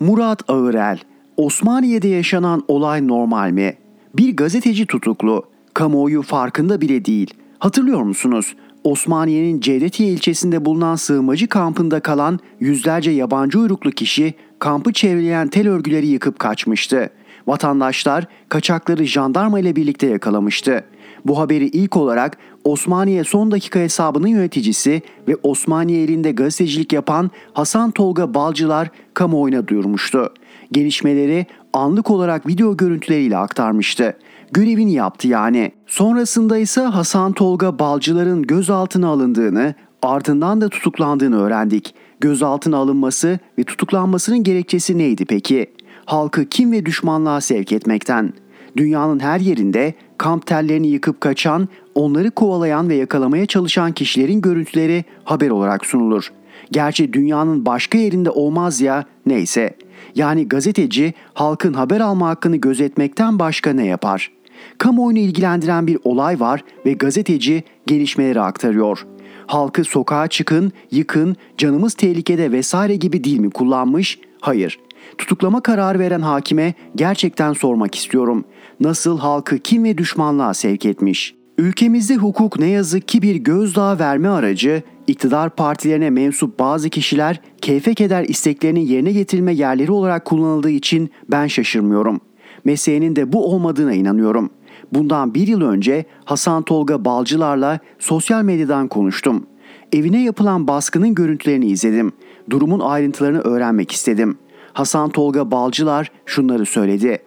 [0.00, 0.98] Murat Ağırel
[1.36, 3.74] Osmaniye'de yaşanan olay normal mi?
[4.14, 5.44] Bir gazeteci tutuklu.
[5.74, 7.34] Kamuoyu farkında bile değil.
[7.58, 8.56] Hatırlıyor musunuz?
[8.84, 16.06] Osmaniye'nin Cevdetiye ilçesinde bulunan sığınmacı kampında kalan yüzlerce yabancı uyruklu kişi kampı çevreleyen tel örgüleri
[16.06, 17.10] yıkıp kaçmıştı.
[17.46, 20.84] Vatandaşlar kaçakları jandarma ile birlikte yakalamıştı.
[21.24, 27.90] Bu haberi ilk olarak Osmaniye Son Dakika hesabının yöneticisi ve Osmaniye elinde gazetecilik yapan Hasan
[27.90, 30.34] Tolga Balcılar kamuoyuna duyurmuştu.
[30.72, 34.16] Gelişmeleri anlık olarak video görüntüleriyle aktarmıştı.
[34.52, 35.72] Görevini yaptı yani.
[35.86, 41.94] Sonrasında ise Hasan Tolga Balcılar'ın gözaltına alındığını, ardından da tutuklandığını öğrendik.
[42.20, 45.66] Gözaltına alınması ve tutuklanmasının gerekçesi neydi peki?
[46.04, 48.32] Halkı kim ve düşmanlığa sevk etmekten.
[48.76, 55.50] Dünyanın her yerinde kamp tellerini yıkıp kaçan, onları kovalayan ve yakalamaya çalışan kişilerin görüntüleri haber
[55.50, 56.32] olarak sunulur.
[56.72, 59.74] Gerçi dünyanın başka yerinde olmaz ya neyse.
[60.14, 64.37] Yani gazeteci halkın haber alma hakkını gözetmekten başka ne yapar?
[64.78, 69.06] Kamuoyunu ilgilendiren bir olay var ve gazeteci gelişmeleri aktarıyor.
[69.46, 74.18] Halkı sokağa çıkın, yıkın, canımız tehlikede vesaire gibi dil mi kullanmış?
[74.40, 74.78] Hayır.
[75.18, 78.44] Tutuklama kararı veren hakime gerçekten sormak istiyorum.
[78.80, 81.34] Nasıl halkı kim ve düşmanlığa sevk etmiş?
[81.58, 87.94] Ülkemizde hukuk ne yazık ki bir gözdağı verme aracı, İktidar partilerine mensup bazı kişiler keyfe
[87.94, 92.20] keder isteklerinin yerine getirilme yerleri olarak kullanıldığı için ben şaşırmıyorum.
[92.64, 94.50] Meselenin de bu olmadığına inanıyorum.
[94.92, 99.46] Bundan bir yıl önce Hasan Tolga Balcılar'la sosyal medyadan konuştum.
[99.92, 102.12] Evine yapılan baskının görüntülerini izledim.
[102.50, 104.38] Durumun ayrıntılarını öğrenmek istedim.
[104.72, 107.18] Hasan Tolga Balcılar şunları söyledi.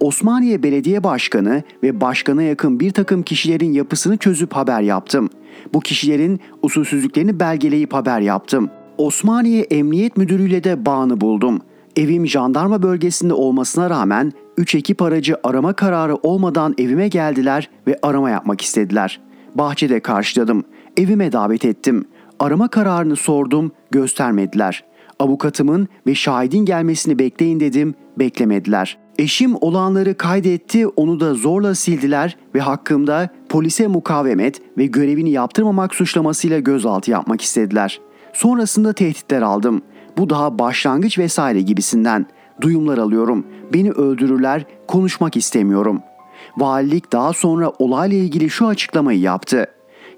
[0.00, 5.30] Osmaniye Belediye Başkanı ve başkana yakın bir takım kişilerin yapısını çözüp haber yaptım.
[5.74, 8.70] Bu kişilerin usulsüzlüklerini belgeleyip haber yaptım.
[8.98, 11.60] Osmaniye Emniyet Müdürü'yle de bağını buldum.
[11.96, 18.30] Evim jandarma bölgesinde olmasına rağmen 3 ekip aracı arama kararı olmadan evime geldiler ve arama
[18.30, 19.20] yapmak istediler.
[19.54, 20.64] Bahçede karşıladım.
[20.96, 22.04] Evime davet ettim.
[22.38, 24.84] Arama kararını sordum, göstermediler.
[25.18, 28.98] Avukatımın ve şahidin gelmesini bekleyin dedim, beklemediler.
[29.18, 36.58] Eşim olanları kaydetti, onu da zorla sildiler ve hakkımda polise mukavemet ve görevini yaptırmamak suçlamasıyla
[36.58, 38.00] gözaltı yapmak istediler.
[38.32, 39.82] Sonrasında tehditler aldım.
[40.18, 42.26] Bu daha başlangıç vesaire gibisinden.
[42.60, 43.46] Duyumlar alıyorum.
[43.74, 46.00] Beni öldürürler, konuşmak istemiyorum.
[46.56, 49.66] Valilik daha sonra olayla ilgili şu açıklamayı yaptı.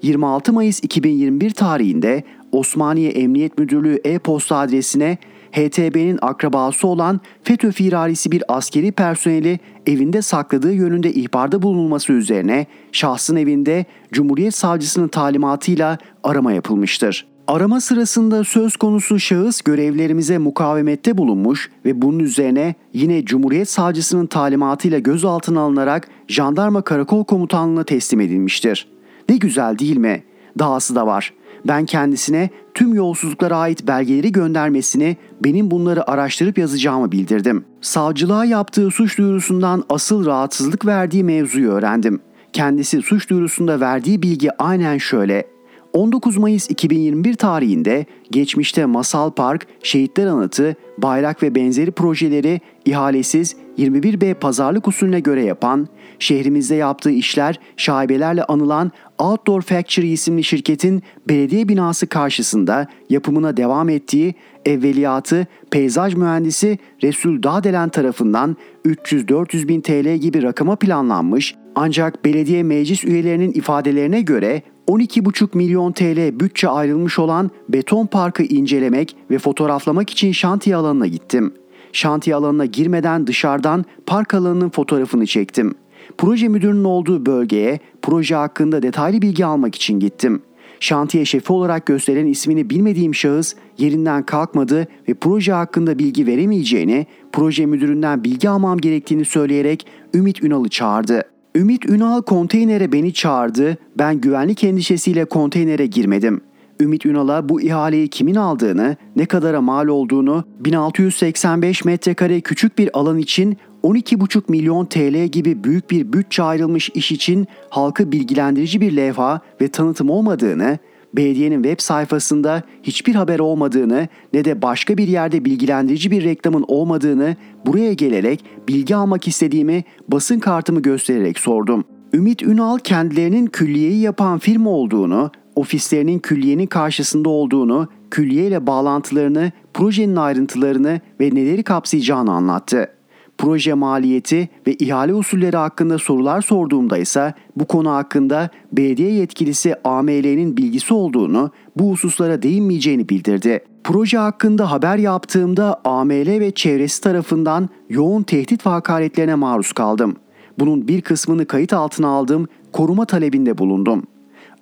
[0.01, 5.17] 26 Mayıs 2021 tarihinde Osmaniye Emniyet Müdürlüğü e-posta adresine
[5.51, 13.35] HTB'nin akrabası olan FETÖ firarisi bir askeri personeli evinde sakladığı yönünde ihbarda bulunulması üzerine şahsın
[13.35, 17.34] evinde Cumhuriyet Savcısının talimatıyla arama yapılmıştır.
[17.47, 24.99] Arama sırasında söz konusu şahıs görevlerimize mukavemette bulunmuş ve bunun üzerine yine Cumhuriyet Savcısının talimatıyla
[24.99, 28.87] gözaltına alınarak Jandarma Karakol Komutanlığı'na teslim edilmiştir.
[29.29, 30.23] Ne güzel değil mi?
[30.59, 31.33] Dahası da var.
[31.67, 37.65] Ben kendisine tüm yolsuzluklara ait belgeleri göndermesini, benim bunları araştırıp yazacağımı bildirdim.
[37.81, 42.19] Savcılığa yaptığı suç duyurusundan asıl rahatsızlık verdiği mevzuyu öğrendim.
[42.53, 45.54] Kendisi suç duyurusunda verdiği bilgi aynen şöyle.
[45.95, 54.33] 19 Mayıs 2021 tarihinde geçmişte Masal Park, Şehitler Anıtı, Bayrak ve benzeri projeleri ihalesiz 21B
[54.33, 55.87] pazarlık usulüne göre yapan,
[56.19, 64.35] şehrimizde yaptığı işler şaibelerle anılan Outdoor Factory isimli şirketin belediye binası karşısında yapımına devam ettiği
[64.65, 73.03] evveliyatı peyzaj mühendisi Resul Dağdelen tarafından 300-400 bin TL gibi rakama planlanmış ancak belediye meclis
[73.03, 80.31] üyelerinin ifadelerine göre 12,5 milyon TL bütçe ayrılmış olan beton parkı incelemek ve fotoğraflamak için
[80.31, 81.53] şantiye alanına gittim.
[81.93, 85.75] Şantiye alanına girmeden dışarıdan park alanının fotoğrafını çektim.
[86.17, 90.41] Proje müdürünün olduğu bölgeye proje hakkında detaylı bilgi almak için gittim.
[90.79, 97.65] Şantiye şefi olarak gösteren ismini bilmediğim şahıs yerinden kalkmadı ve proje hakkında bilgi veremeyeceğini, proje
[97.65, 101.34] müdüründen bilgi almam gerektiğini söyleyerek Ümit Ünal'ı çağırdı.
[101.55, 103.77] Ümit Ünal konteynere beni çağırdı.
[103.97, 106.41] Ben güvenlik endişesiyle konteynere girmedim.
[106.79, 113.17] Ümit Ünal'a bu ihaleyi kimin aldığını, ne kadara mal olduğunu, 1685 metrekare küçük bir alan
[113.17, 119.41] için 12,5 milyon TL gibi büyük bir bütçe ayrılmış iş için halkı bilgilendirici bir levha
[119.61, 120.79] ve tanıtım olmadığını,
[121.17, 127.35] belediyenin web sayfasında hiçbir haber olmadığını ne de başka bir yerde bilgilendirici bir reklamın olmadığını
[127.65, 131.83] buraya gelerek bilgi almak istediğimi basın kartımı göstererek sordum.
[132.13, 140.15] Ümit Ünal kendilerinin külliyeyi yapan firma olduğunu, ofislerinin külliyenin karşısında olduğunu, külliye ile bağlantılarını, projenin
[140.15, 142.94] ayrıntılarını ve neleri kapsayacağını anlattı.
[143.37, 150.57] Proje maliyeti ve ihale usulleri hakkında sorular sorduğumda ise bu konu hakkında belediye yetkilisi AML'nin
[150.57, 153.59] bilgisi olduğunu, bu hususlara değinmeyeceğini bildirdi.
[153.83, 160.15] Proje hakkında haber yaptığımda AML ve çevresi tarafından yoğun tehdit ve hakaretlerine maruz kaldım.
[160.59, 164.03] Bunun bir kısmını kayıt altına aldım, koruma talebinde bulundum.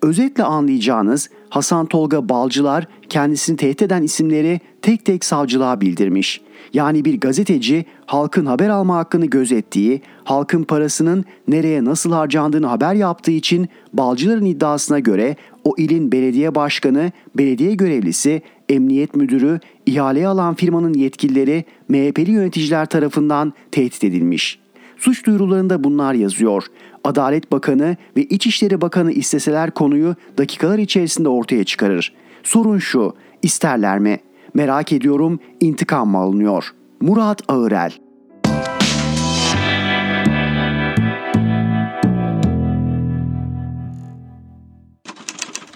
[0.04, 6.42] Özetle anlayacağınız Hasan Tolga Balcılar kendisini tehdit eden isimleri tek tek savcılığa bildirmiş.
[6.74, 13.32] Yani bir gazeteci halkın haber alma hakkını gözettiği, halkın parasının nereye nasıl harcandığını haber yaptığı
[13.32, 20.94] için Balcılar'ın iddiasına göre o ilin belediye başkanı, belediye görevlisi, emniyet müdürü, ihaleye alan firmanın
[20.94, 24.60] yetkilileri MHP'li yöneticiler tarafından tehdit edilmiş.
[24.98, 26.64] Suç duyurularında bunlar yazıyor.
[27.04, 32.14] Adalet Bakanı ve İçişleri Bakanı isteseler konuyu dakikalar içerisinde ortaya çıkarır.
[32.44, 34.20] Sorun şu, isterler mi?
[34.54, 36.74] Merak ediyorum intikam mı alınıyor?
[37.02, 37.92] Murat Ağırel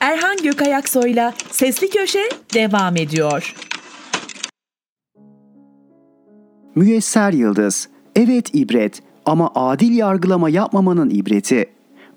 [0.01, 3.55] Erhan Gökayaksoy'la Sesli Köşe devam ediyor.
[6.75, 11.65] Müyesser Yıldız Evet ibret ama adil yargılama yapmamanın ibreti.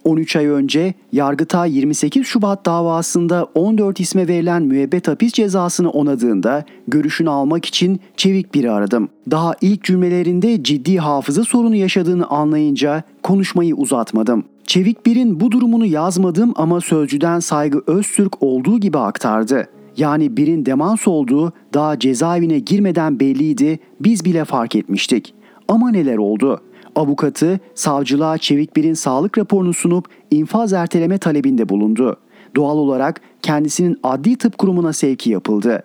[0.05, 7.31] 13 ay önce Yargıtay 28 Şubat davasında 14 isme verilen müebbet hapis cezasını onadığında görüşünü
[7.31, 9.09] almak için Çevik biri aradım.
[9.31, 14.45] Daha ilk cümlelerinde ciddi hafıza sorunu yaşadığını anlayınca konuşmayı uzatmadım.
[14.65, 19.69] Çevik birin bu durumunu yazmadım ama sözcüden saygı Öztürk olduğu gibi aktardı.
[19.97, 25.35] Yani birin demans olduğu daha cezaevine girmeden belliydi, biz bile fark etmiştik.
[25.69, 26.61] Ama neler oldu?
[26.97, 32.17] Avukatı savcılığa Çevik Bir'in sağlık raporunu sunup infaz erteleme talebinde bulundu.
[32.57, 35.83] Doğal olarak kendisinin adli tıp kurumuna sevki yapıldı.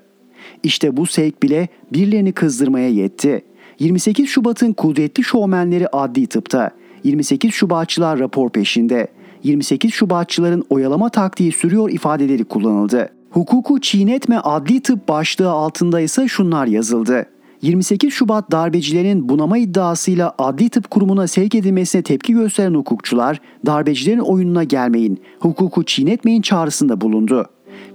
[0.64, 3.45] İşte bu sevk bile birilerini kızdırmaya yetti.
[3.80, 6.72] 28 Şubat'ın kudretli şovmenleri adli tıpta.
[7.03, 9.08] 28 Şubatçılar rapor peşinde.
[9.43, 13.10] 28 Şubatçıların oyalama taktiği sürüyor ifadeleri kullanıldı.
[13.30, 17.26] Hukuku çiğnetme adli tıp başlığı altında ise şunlar yazıldı.
[17.66, 24.63] 28 Şubat darbecilerin bunama iddiasıyla adli tıp kurumuna sevk edilmesine tepki gösteren hukukçular darbecilerin oyununa
[24.63, 27.45] gelmeyin, hukuku çiğnetmeyin çağrısında bulundu.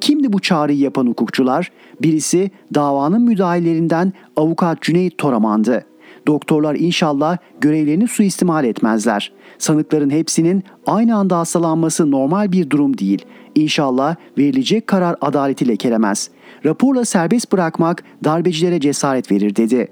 [0.01, 1.71] Kimdi bu çağrıyı yapan hukukçular?
[2.03, 5.85] Birisi davanın müdahalelerinden avukat Cüneyt Toraman'dı.
[6.27, 9.33] Doktorlar inşallah görevlerini suistimal etmezler.
[9.59, 13.25] Sanıkların hepsinin aynı anda hastalanması normal bir durum değil.
[13.55, 16.31] İnşallah verilecek karar adaleti lekelemez.
[16.65, 19.89] Raporla serbest bırakmak darbecilere cesaret verir dedi.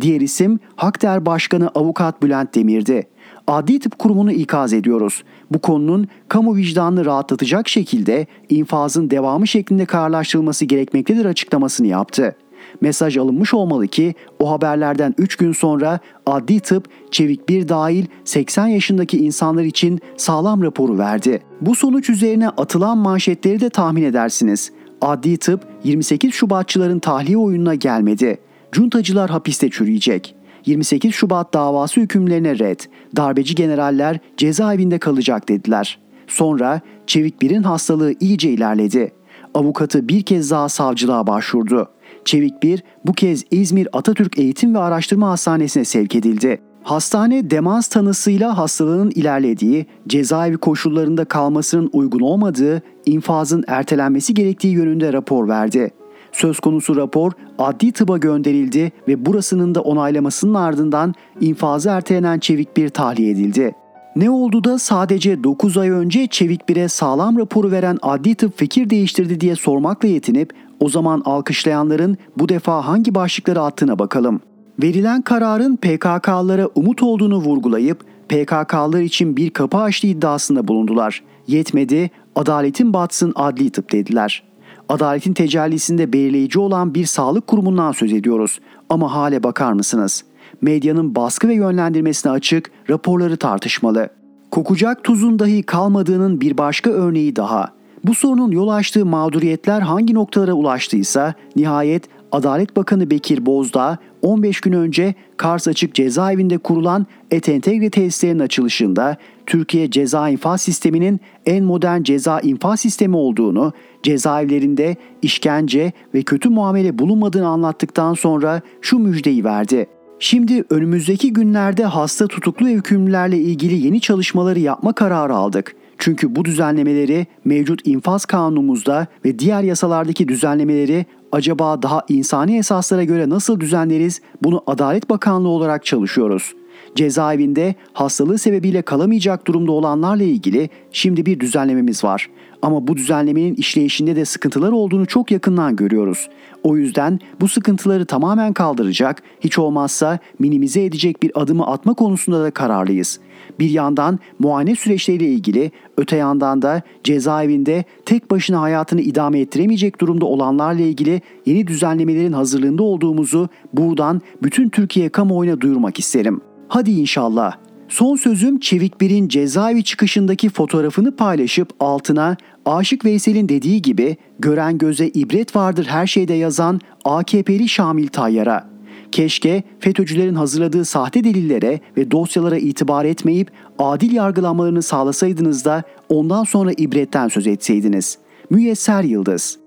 [0.00, 3.08] Diğer isim Hakder Başkanı Avukat Bülent Demir'di.
[3.46, 5.22] Adli Tıp Kurumu'nu ikaz ediyoruz.
[5.50, 12.36] Bu konunun kamu vicdanını rahatlatacak şekilde infazın devamı şeklinde kararlaştırılması gerekmektedir açıklamasını yaptı.
[12.80, 18.66] Mesaj alınmış olmalı ki o haberlerden 3 gün sonra adli tıp Çevik bir dahil 80
[18.66, 21.42] yaşındaki insanlar için sağlam raporu verdi.
[21.60, 24.72] Bu sonuç üzerine atılan manşetleri de tahmin edersiniz.
[25.00, 28.38] Adli tıp 28 Şubatçıların tahliye oyununa gelmedi.
[28.72, 30.34] Cuntacılar hapiste çürüyecek.
[30.66, 32.80] 28 Şubat davası hükümlerine red,
[33.16, 35.98] darbeci generaller cezaevinde kalacak dediler.
[36.26, 39.12] Sonra Çevik Bir'in hastalığı iyice ilerledi.
[39.54, 41.88] Avukatı bir kez daha savcılığa başvurdu.
[42.24, 46.60] Çevik Bir bu kez İzmir Atatürk Eğitim ve Araştırma Hastanesi'ne sevk edildi.
[46.86, 55.48] Hastane demans tanısıyla hastalığının ilerlediği, cezaevi koşullarında kalmasının uygun olmadığı, infazın ertelenmesi gerektiği yönünde rapor
[55.48, 55.90] verdi.
[56.32, 62.88] Söz konusu rapor adli tıba gönderildi ve burasının da onaylamasının ardından infazı ertelenen Çevik bir
[62.88, 63.74] tahliye edildi.
[64.16, 68.90] Ne oldu da sadece 9 ay önce Çevik 1'e sağlam raporu veren adli tıp fikir
[68.90, 74.40] değiştirdi diye sormakla yetinip o zaman alkışlayanların bu defa hangi başlıkları attığına bakalım.
[74.82, 81.22] Verilen kararın PKK'lara umut olduğunu vurgulayıp PKK'lar için bir kapı açtı iddiasında bulundular.
[81.46, 84.42] Yetmedi, adaletin batsın adli tıp dediler.
[84.88, 88.60] Adaletin tecellisinde belirleyici olan bir sağlık kurumundan söz ediyoruz.
[88.88, 90.24] Ama hale bakar mısınız?
[90.60, 94.08] Medyanın baskı ve yönlendirmesine açık, raporları tartışmalı.
[94.50, 97.72] Kokacak tuzun dahi kalmadığının bir başka örneği daha.
[98.04, 104.72] Bu sorunun yol açtığı mağduriyetler hangi noktalara ulaştıysa nihayet Adalet Bakanı Bekir Bozdağ 15 gün
[104.72, 109.16] önce Kars Açık Cezaevinde kurulan Et Entegre tesislerinin açılışında
[109.46, 113.72] Türkiye ceza infaz sisteminin en modern ceza infaz sistemi olduğunu,
[114.02, 119.86] cezaevlerinde işkence ve kötü muamele bulunmadığını anlattıktan sonra şu müjdeyi verdi.
[120.18, 125.76] Şimdi önümüzdeki günlerde hasta tutuklu ve hükümlülerle ilgili yeni çalışmaları yapma kararı aldık.
[125.98, 133.28] Çünkü bu düzenlemeleri mevcut infaz kanunumuzda ve diğer yasalardaki düzenlemeleri acaba daha insani esaslara göre
[133.28, 136.54] nasıl düzenleriz bunu Adalet Bakanlığı olarak çalışıyoruz.
[136.94, 142.30] Cezaevinde hastalığı sebebiyle kalamayacak durumda olanlarla ilgili şimdi bir düzenlememiz var.
[142.62, 146.28] Ama bu düzenlemenin işleyişinde de sıkıntılar olduğunu çok yakından görüyoruz.
[146.62, 152.50] O yüzden bu sıkıntıları tamamen kaldıracak, hiç olmazsa minimize edecek bir adımı atma konusunda da
[152.50, 153.20] kararlıyız.
[153.58, 160.26] Bir yandan muayene süreçleriyle ilgili, öte yandan da cezaevinde tek başına hayatını idame ettiremeyecek durumda
[160.26, 166.40] olanlarla ilgili yeni düzenlemelerin hazırlığında olduğumuzu buradan bütün Türkiye kamuoyuna duyurmak isterim.
[166.68, 167.56] Hadi inşallah.
[167.88, 175.08] Son sözüm Çevik Bir'in cezaevi çıkışındaki fotoğrafını paylaşıp altına Aşık Veysel'in dediği gibi gören göze
[175.08, 178.75] ibret vardır her şeyde yazan AKP'li Şamil Tayyar'a.
[179.12, 186.72] Keşke FETÖ'cülerin hazırladığı sahte delillere ve dosyalara itibar etmeyip adil yargılanmalarını sağlasaydınız da ondan sonra
[186.76, 188.18] ibretten söz etseydiniz.
[188.50, 189.58] Müyesser Yıldız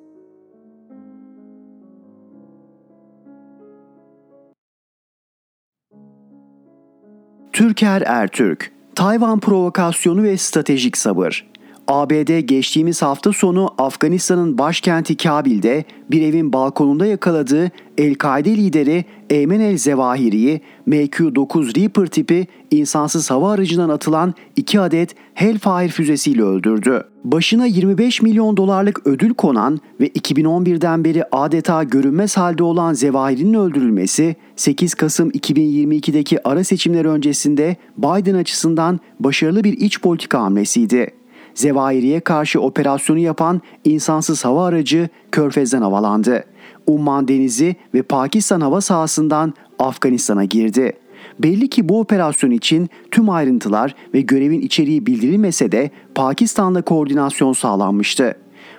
[7.54, 11.49] Türker Ertürk Tayvan provokasyonu ve stratejik sabır
[11.90, 20.62] ABD geçtiğimiz hafta sonu Afganistan'ın başkenti Kabil'de bir evin balkonunda yakaladığı El-Kaide lideri Eymen el-Zevahiri'yi
[20.88, 27.04] MQ-9 Reaper tipi insansız hava aracından atılan iki adet Hellfire füzesiyle öldürdü.
[27.24, 34.36] Başına 25 milyon dolarlık ödül konan ve 2011'den beri adeta görünmez halde olan Zevahiri'nin öldürülmesi
[34.56, 41.19] 8 Kasım 2022'deki ara seçimler öncesinde Biden açısından başarılı bir iç politika hamlesiydi.
[41.60, 46.44] Zevahiri'ye karşı operasyonu yapan insansız hava aracı Körfez'den havalandı.
[46.88, 50.94] Umman Denizi ve Pakistan hava sahasından Afganistan'a girdi.
[51.40, 58.36] Belli ki bu operasyon için tüm ayrıntılar ve görevin içeriği bildirilmese de Pakistan'la koordinasyon sağlanmıştı.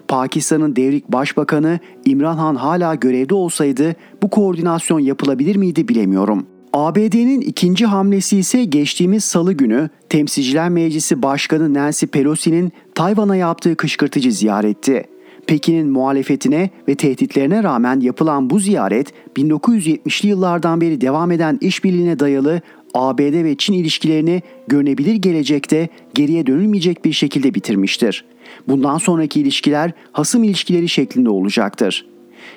[0.09, 6.47] Pakistan'ın devrik başbakanı İmran Han hala görevde olsaydı bu koordinasyon yapılabilir miydi bilemiyorum.
[6.73, 14.33] ABD'nin ikinci hamlesi ise geçtiğimiz salı günü Temsilciler Meclisi Başkanı Nancy Pelosi'nin Tayvan'a yaptığı kışkırtıcı
[14.33, 15.05] ziyaretti.
[15.47, 22.61] Pekin'in muhalefetine ve tehditlerine rağmen yapılan bu ziyaret 1970'li yıllardan beri devam eden işbirliğine dayalı
[22.95, 28.25] ABD ve Çin ilişkilerini görünebilir gelecekte geriye dönülmeyecek bir şekilde bitirmiştir.
[28.68, 32.09] Bundan sonraki ilişkiler hasım ilişkileri şeklinde olacaktır.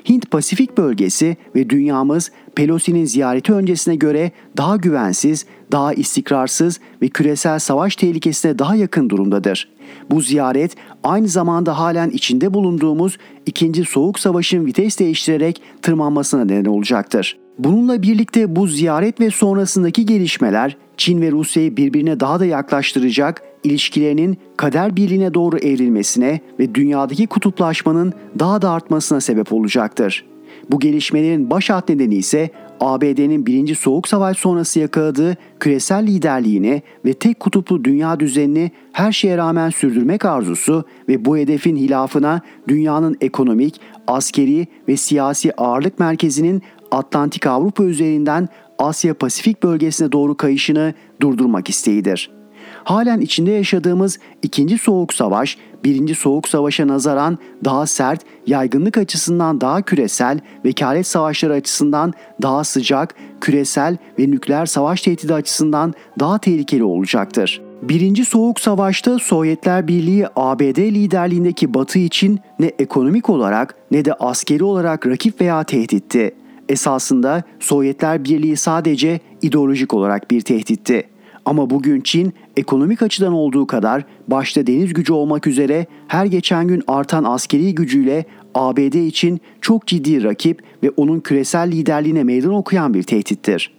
[0.09, 7.95] Hint-Pasifik bölgesi ve dünyamız Pelosi'nin ziyareti öncesine göre daha güvensiz, daha istikrarsız ve küresel savaş
[7.95, 9.69] tehlikesine daha yakın durumdadır.
[10.11, 17.37] Bu ziyaret aynı zamanda halen içinde bulunduğumuz ikinci Soğuk Savaş'ın vites değiştirerek tırmanmasına neden olacaktır.
[17.59, 24.37] Bununla birlikte bu ziyaret ve sonrasındaki gelişmeler Çin ve Rusya'yı birbirine daha da yaklaştıracak, ilişkilerinin
[24.57, 30.25] kader birliğine doğru evrilmesine ve dünyadaki kutuplaşmanın daha da artmasına sebep olacaktır.
[30.71, 32.49] Bu gelişmelerin baş hat nedeni ise
[32.79, 39.37] ABD'nin birinci Soğuk Savaş sonrası yakaladığı küresel liderliğini ve tek kutuplu dünya düzenini her şeye
[39.37, 46.61] rağmen sürdürmek arzusu ve bu hedefin hilafına dünyanın ekonomik, askeri ve siyasi ağırlık merkezinin
[46.91, 48.47] Atlantik Avrupa üzerinden
[48.79, 52.42] Asya Pasifik bölgesine doğru kayışını durdurmak isteğidir.
[52.83, 59.81] Halen içinde yaşadığımız ikinci Soğuk Savaş, birinci Soğuk Savaş'a nazaran daha sert, yaygınlık açısından daha
[59.81, 67.61] küresel, vekalet savaşları açısından daha sıcak, küresel ve nükleer savaş tehdidi açısından daha tehlikeli olacaktır.
[67.81, 74.63] Birinci Soğuk Savaş'ta Sovyetler Birliği ABD liderliğindeki Batı için ne ekonomik olarak ne de askeri
[74.63, 76.35] olarak rakip veya tehditti.
[76.69, 81.03] Esasında Sovyetler Birliği sadece ideolojik olarak bir tehditti.
[81.45, 86.83] Ama bugün Çin ekonomik açıdan olduğu kadar başta deniz gücü olmak üzere her geçen gün
[86.87, 88.25] artan askeri gücüyle
[88.55, 93.71] ABD için çok ciddi rakip ve onun küresel liderliğine meydan okuyan bir tehdittir.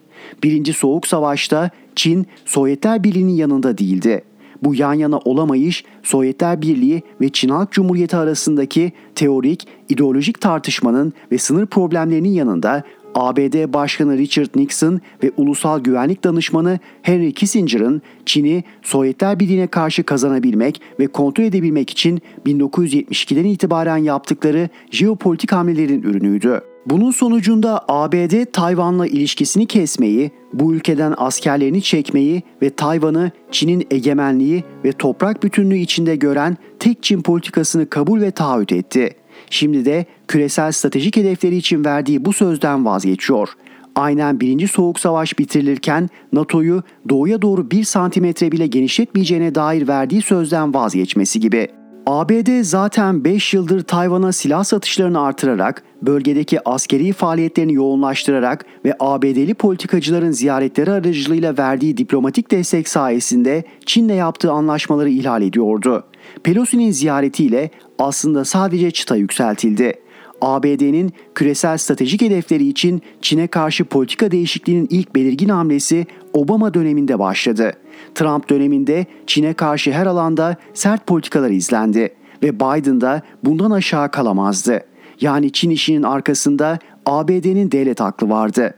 [0.43, 4.25] Birinci Soğuk Savaş'ta Çin Sovyetler Birliği'nin yanında değildi.
[4.63, 11.39] Bu yan yana olamayış Sovyetler Birliği ve Çin Halk Cumhuriyeti arasındaki teorik, ideolojik tartışmanın ve
[11.39, 12.83] sınır problemlerinin yanında
[13.15, 20.81] ABD Başkanı Richard Nixon ve Ulusal Güvenlik Danışmanı Henry Kissinger'ın Çin'i Sovyetler Birliği'ne karşı kazanabilmek
[21.01, 26.61] ve kontrol edebilmek için 1972'den itibaren yaptıkları jeopolitik hamlelerin ürünüydü.
[26.87, 34.93] Bunun sonucunda ABD Tayvan'la ilişkisini kesmeyi, bu ülkeden askerlerini çekmeyi ve Tayvan'ı Çin'in egemenliği ve
[34.93, 39.11] toprak bütünlüğü içinde gören tek Çin politikasını kabul ve taahhüt etti.
[39.51, 43.49] Şimdi de küresel stratejik hedefleri için verdiği bu sözden vazgeçiyor.
[43.97, 50.75] Aynen birinci Soğuk Savaş bitirilirken NATO'yu doğuya doğru bir santimetre bile genişletmeyeceğine dair verdiği sözden
[50.75, 51.69] vazgeçmesi gibi.
[52.07, 60.31] ABD zaten 5 yıldır Tayvan'a silah satışlarını artırarak, bölgedeki askeri faaliyetlerini yoğunlaştırarak ve ABD'li politikacıların
[60.31, 66.05] ziyaretleri aracılığıyla verdiği diplomatik destek sayesinde Çin'le yaptığı anlaşmaları ihlal ediyordu.
[66.43, 69.93] Pelosi'nin ziyaretiyle aslında sadece çıta yükseltildi.
[70.41, 77.73] ABD'nin küresel stratejik hedefleri için Çin'e karşı politika değişikliğinin ilk belirgin hamlesi Obama döneminde başladı.
[78.15, 84.81] Trump döneminde Çin'e karşı her alanda sert politikalar izlendi ve Biden da bundan aşağı kalamazdı.
[85.21, 88.75] Yani Çin işinin arkasında ABD'nin devlet aklı vardı.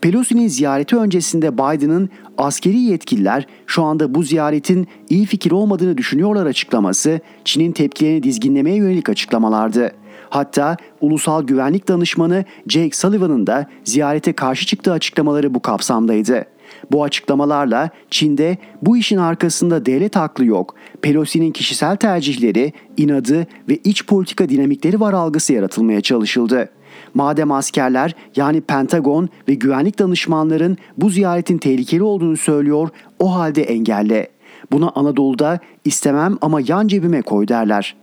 [0.00, 7.20] Pelosi'nin ziyareti öncesinde Biden'ın askeri yetkililer şu anda bu ziyaretin iyi fikir olmadığını düşünüyorlar açıklaması
[7.44, 9.92] Çin'in tepkilerini dizginlemeye yönelik açıklamalardı.
[10.30, 16.44] Hatta Ulusal Güvenlik Danışmanı Jake Sullivan'ın da ziyarete karşı çıktığı açıklamaları bu kapsamdaydı.
[16.92, 24.06] Bu açıklamalarla Çin'de bu işin arkasında devlet aklı yok, Pelosi'nin kişisel tercihleri, inadı ve iç
[24.06, 26.68] politika dinamikleri var algısı yaratılmaya çalışıldı.
[27.14, 32.88] Madem askerler yani Pentagon ve güvenlik danışmanların bu ziyaretin tehlikeli olduğunu söylüyor,
[33.18, 34.28] o halde engelle.
[34.72, 37.96] Buna Anadolu'da istemem ama yan cebime koy derler.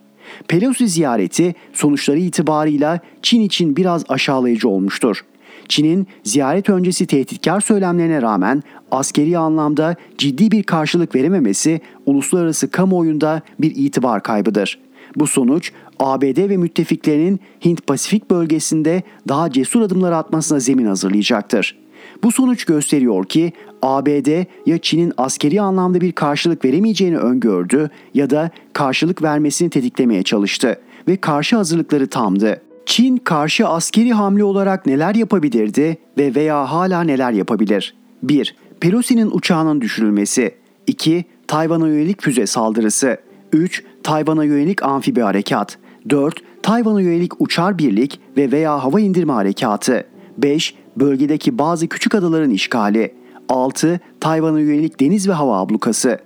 [0.47, 5.25] Pelosi ziyareti sonuçları itibarıyla Çin için biraz aşağılayıcı olmuştur.
[5.69, 13.75] Çin'in ziyaret öncesi tehditkar söylemlerine rağmen askeri anlamda ciddi bir karşılık verememesi uluslararası kamuoyunda bir
[13.75, 14.79] itibar kaybıdır.
[15.15, 21.77] Bu sonuç ABD ve müttefiklerinin Hint-Pasifik bölgesinde daha cesur adımlar atmasına zemin hazırlayacaktır.
[22.23, 28.49] Bu sonuç gösteriyor ki ABD ya Çin'in askeri anlamda bir karşılık veremeyeceğini öngördü ya da
[28.73, 32.61] karşılık vermesini tetiklemeye çalıştı ve karşı hazırlıkları tamdı.
[32.85, 37.95] Çin karşı askeri hamle olarak neler yapabilirdi ve veya hala neler yapabilir?
[38.23, 38.55] 1.
[38.79, 40.55] Pelosi'nin uçağının düşürülmesi
[40.87, 41.25] 2.
[41.47, 43.17] Tayvan'a yönelik füze saldırısı
[43.53, 43.83] 3.
[44.05, 45.77] Tayvan'a yönelik amfibi harekat
[46.09, 46.35] 4.
[46.63, 50.75] Tayvan'a yönelik uçar birlik ve veya hava indirme harekatı 5.
[50.97, 53.13] Bölgedeki bazı küçük adaların işgali
[53.49, 53.99] 6.
[54.19, 56.19] Tayvan'a yönelik deniz ve hava ablukası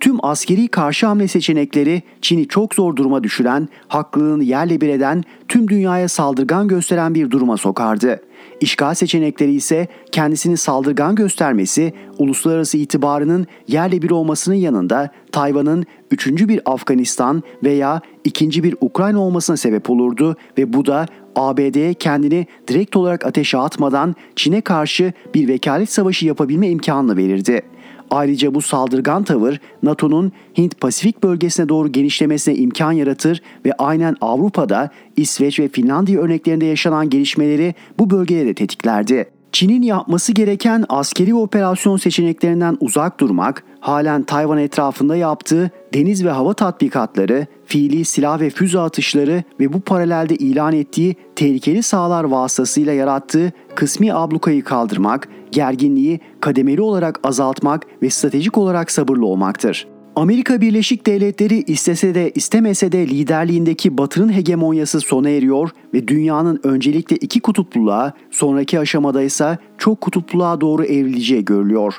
[0.00, 5.68] Tüm askeri karşı hamle seçenekleri Çin'i çok zor duruma düşüren, haklılığını yerle bir eden, tüm
[5.68, 8.20] dünyaya saldırgan gösteren bir duruma sokardı.
[8.60, 16.60] İşgal seçenekleri ise kendisini saldırgan göstermesi, uluslararası itibarının yerle bir olmasının yanında Tayvan'ın üçüncü bir
[16.64, 21.06] Afganistan veya ikinci bir Ukrayna olmasına sebep olurdu ve bu da
[21.36, 27.62] ABD'ye kendini direkt olarak ateşe atmadan Çin'e karşı bir vekalet savaşı yapabilme imkanını verirdi.
[28.10, 35.60] Ayrıca bu saldırgan tavır NATO'nun Hint-Pasifik bölgesine doğru genişlemesine imkan yaratır ve aynen Avrupa'da İsveç
[35.60, 39.26] ve Finlandiya örneklerinde yaşanan gelişmeleri bu bölgede de tetiklerdi.
[39.52, 46.54] Çin'in yapması gereken askeri operasyon seçeneklerinden uzak durmak, halen Tayvan etrafında yaptığı deniz ve hava
[46.54, 53.52] tatbikatları, fiili silah ve füze atışları ve bu paralelde ilan ettiği tehlikeli sahalar vasıtasıyla yarattığı
[53.74, 59.86] kısmi ablukayı kaldırmak, gerginliği kademeli olarak azaltmak ve stratejik olarak sabırlı olmaktır.
[60.16, 67.16] Amerika Birleşik Devletleri istese de istemese de liderliğindeki Batı'nın hegemonyası sona eriyor ve dünyanın öncelikle
[67.16, 71.94] iki kutupluluğa, sonraki aşamada ise çok kutupluluğa doğru evrileceği görülüyor.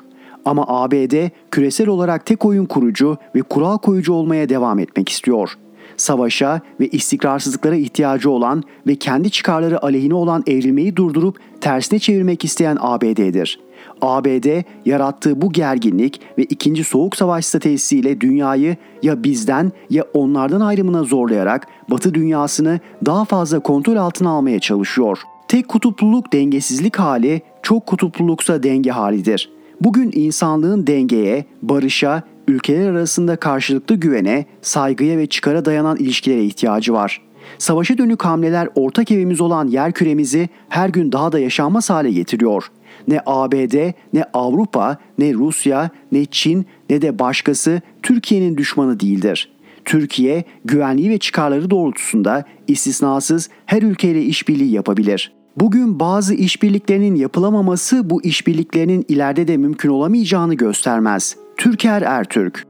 [0.45, 5.57] Ama ABD küresel olarak tek oyun kurucu ve kural koyucu olmaya devam etmek istiyor.
[6.01, 12.77] Savaşa ve istikrarsızlıklara ihtiyacı olan ve kendi çıkarları aleyhine olan evrilmeyi durdurup tersine çevirmek isteyen
[12.79, 13.59] ABD'dir.
[14.01, 21.03] ABD yarattığı bu gerginlik ve ikinci soğuk savaş stratejisiyle dünyayı ya bizden ya onlardan ayrımına
[21.03, 25.17] zorlayarak Batı dünyasını daha fazla kontrol altına almaya çalışıyor.
[25.47, 29.49] Tek kutupluluk dengesizlik hali, çok kutupluluksa denge halidir.
[29.81, 37.21] Bugün insanlığın dengeye, barışa, ülkeler arasında karşılıklı güvene, saygıya ve çıkara dayanan ilişkilere ihtiyacı var.
[37.57, 42.71] Savaşa dönük hamleler ortak evimiz olan yer küremizi her gün daha da yaşanmaz hale getiriyor.
[43.07, 49.51] Ne ABD, ne Avrupa, ne Rusya, ne Çin, ne de başkası Türkiye'nin düşmanı değildir.
[49.85, 55.33] Türkiye güvenliği ve çıkarları doğrultusunda istisnasız her ülkeyle işbirliği yapabilir.
[55.57, 61.35] Bugün bazı işbirliklerinin yapılamaması bu işbirliklerinin ileride de mümkün olamayacağını göstermez.
[61.61, 62.67] Türker Ertürk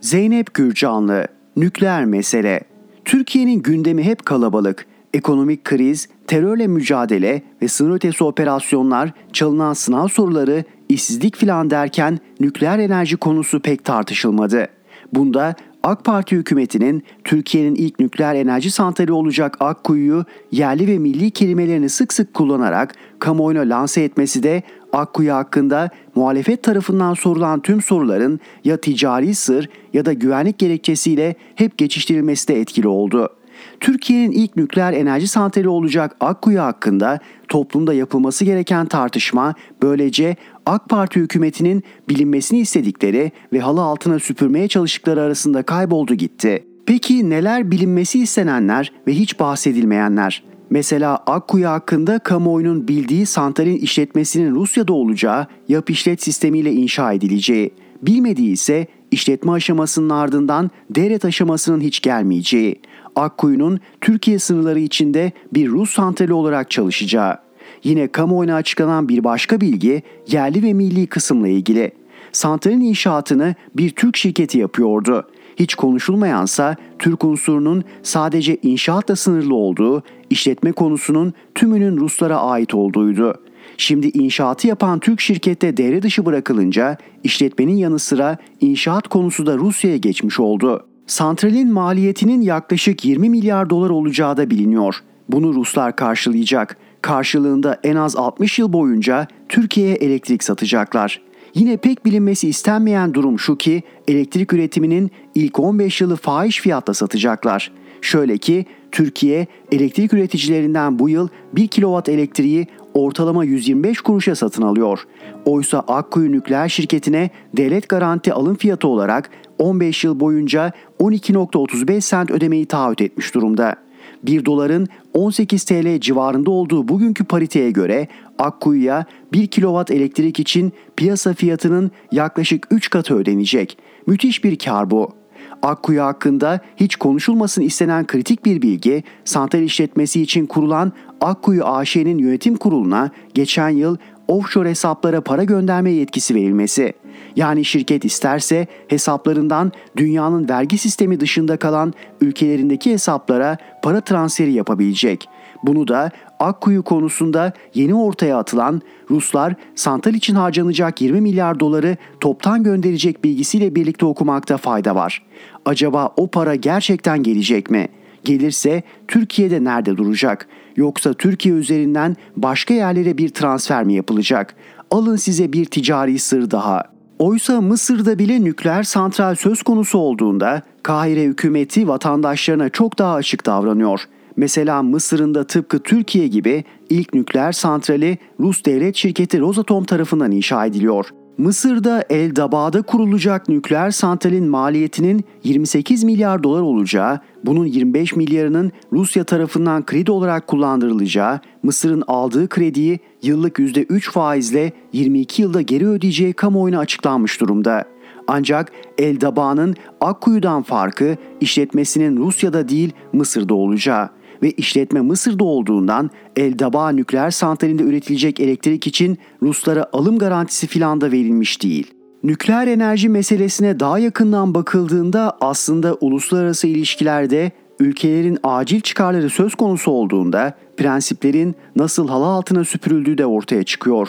[0.00, 1.26] Zeynep Gürcanlı
[1.56, 2.60] Nükleer mesele
[3.04, 4.86] Türkiye'nin gündemi hep kalabalık.
[5.14, 12.78] Ekonomik kriz, terörle mücadele ve sınır ötesi operasyonlar, çalınan sınav soruları, işsizlik filan derken nükleer
[12.78, 14.68] enerji konusu pek tartışılmadı.
[15.12, 21.88] Bunda AK Parti hükümetinin Türkiye'nin ilk nükleer enerji santrali olacak Akkuyu'yu yerli ve milli kelimelerini
[21.88, 24.62] sık sık kullanarak kamuoyuna lanse etmesi de
[24.92, 31.78] Akkuyu hakkında muhalefet tarafından sorulan tüm soruların ya ticari sır ya da güvenlik gerekçesiyle hep
[31.78, 33.37] geçiştirilmesi de etkili oldu.
[33.80, 40.36] Türkiye'nin ilk nükleer enerji santrali olacak Akkuyu hakkında toplumda yapılması gereken tartışma böylece
[40.66, 46.64] AK Parti hükümetinin bilinmesini istedikleri ve halı altına süpürmeye çalıştıkları arasında kayboldu gitti.
[46.86, 50.42] Peki neler bilinmesi istenenler ve hiç bahsedilmeyenler?
[50.70, 57.70] Mesela Akkuyu hakkında kamuoyunun bildiği santralin işletmesinin Rusya'da olacağı yap işlet sistemiyle inşa edileceği,
[58.02, 62.80] bilmediği ise işletme aşamasının ardından devlet aşamasının hiç gelmeyeceği,
[63.18, 67.38] Akkuyu'nun Türkiye sınırları içinde bir Rus santrali olarak çalışacağı.
[67.84, 71.92] Yine kamuoyuna açıklanan bir başka bilgi yerli ve milli kısımla ilgili.
[72.32, 75.28] Santralin inşaatını bir Türk şirketi yapıyordu.
[75.56, 83.34] Hiç konuşulmayansa Türk unsurunun sadece inşaatla sınırlı olduğu, işletme konusunun tümünün Ruslara ait olduğuydu.
[83.76, 89.96] Şimdi inşaatı yapan Türk şirkette devre dışı bırakılınca işletmenin yanı sıra inşaat konusu da Rusya'ya
[89.96, 90.87] geçmiş oldu.
[91.08, 94.96] Santralin maliyetinin yaklaşık 20 milyar dolar olacağı da biliniyor.
[95.28, 96.76] Bunu Ruslar karşılayacak.
[97.02, 101.20] karşılığında en az 60 yıl boyunca Türkiye'ye elektrik satacaklar.
[101.54, 107.72] Yine pek bilinmesi istenmeyen durum şu ki elektrik üretiminin ilk 15 yılı fahiş fiyatla satacaklar.
[108.00, 115.06] Şöyle ki Türkiye elektrik üreticilerinden bu yıl 1 kilowatt elektriği ortalama 125 kuruşa satın alıyor.
[115.44, 122.66] Oysa Akkuyu Nükleer Şirketi'ne devlet garanti alım fiyatı olarak 15 yıl boyunca 12.35 sent ödemeyi
[122.66, 123.76] taahhüt etmiş durumda.
[124.22, 131.34] 1 doların 18 TL civarında olduğu bugünkü pariteye göre Akkuyu'ya 1 kilowatt elektrik için piyasa
[131.34, 133.78] fiyatının yaklaşık 3 katı ödenecek.
[134.06, 135.18] Müthiş bir kar bu.
[135.62, 142.56] Akkuyu hakkında hiç konuşulmasın istenen kritik bir bilgi, santral işletmesi için kurulan Akkuyu AŞ'nin yönetim
[142.56, 143.96] kuruluna geçen yıl
[144.28, 146.92] offshore hesaplara para gönderme yetkisi verilmesi.
[147.36, 155.28] Yani şirket isterse hesaplarından dünyanın vergi sistemi dışında kalan ülkelerindeki hesaplara para transferi yapabilecek.
[155.62, 156.10] Bunu da
[156.40, 163.74] Akkuyu konusunda yeni ortaya atılan Ruslar santral için harcanacak 20 milyar doları toptan gönderecek bilgisiyle
[163.74, 165.22] birlikte okumakta fayda var.
[165.64, 167.88] Acaba o para gerçekten gelecek mi?
[168.24, 170.48] Gelirse Türkiye'de nerede duracak?
[170.78, 174.54] Yoksa Türkiye üzerinden başka yerlere bir transfer mi yapılacak?
[174.90, 176.82] Alın size bir ticari sır daha.
[177.18, 184.00] Oysa Mısır'da bile nükleer santral söz konusu olduğunda Kahire hükümeti vatandaşlarına çok daha açık davranıyor.
[184.36, 190.66] Mesela Mısır'ın da tıpkı Türkiye gibi ilk nükleer santrali Rus devlet şirketi Rosatom tarafından inşa
[190.66, 191.06] ediliyor.
[191.38, 199.24] Mısır'da El Daba'da kurulacak nükleer santralin maliyetinin 28 milyar dolar olacağı, bunun 25 milyarının Rusya
[199.24, 206.78] tarafından kredi olarak kullandırılacağı, Mısır'ın aldığı krediyi yıllık %3 faizle 22 yılda geri ödeyeceği kamuoyuna
[206.78, 207.84] açıklanmış durumda.
[208.26, 216.58] Ancak El Daba'nın Akkuyu'dan farkı işletmesinin Rusya'da değil Mısır'da olacağı ve işletme Mısır'da olduğundan El
[216.58, 221.94] Daba nükleer santralinde üretilecek elektrik için Ruslara alım garantisi filan da verilmiş değil.
[222.22, 230.54] Nükleer enerji meselesine daha yakından bakıldığında aslında uluslararası ilişkilerde ülkelerin acil çıkarları söz konusu olduğunda
[230.76, 234.08] prensiplerin nasıl halı altına süpürüldüğü de ortaya çıkıyor.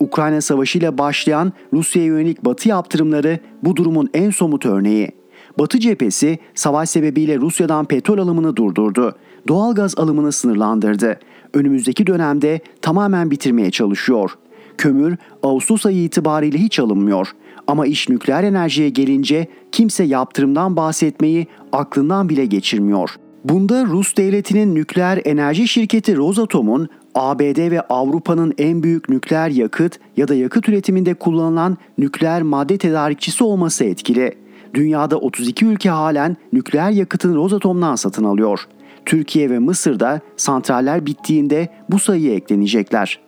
[0.00, 5.10] Ukrayna Savaşı ile başlayan Rusya'ya yönelik Batı yaptırımları bu durumun en somut örneği.
[5.58, 9.16] Batı cephesi savaş sebebiyle Rusya'dan petrol alımını durdurdu.
[9.48, 11.18] Doğalgaz alımını sınırlandırdı.
[11.54, 14.30] Önümüzdeki dönemde tamamen bitirmeye çalışıyor.
[14.78, 17.28] Kömür Ağustos ayı itibariyle hiç alınmıyor.
[17.66, 23.10] Ama iş nükleer enerjiye gelince kimse yaptırımdan bahsetmeyi aklından bile geçirmiyor.
[23.44, 30.28] Bunda Rus devletinin nükleer enerji şirketi Rosatom'un ABD ve Avrupa'nın en büyük nükleer yakıt ya
[30.28, 34.34] da yakıt üretiminde kullanılan nükleer madde tedarikçisi olması etkili.
[34.74, 38.66] Dünyada 32 ülke halen nükleer yakıtın Rosatom'dan satın alıyor.
[39.06, 43.20] Türkiye ve Mısır'da santraller bittiğinde bu sayıya eklenecekler.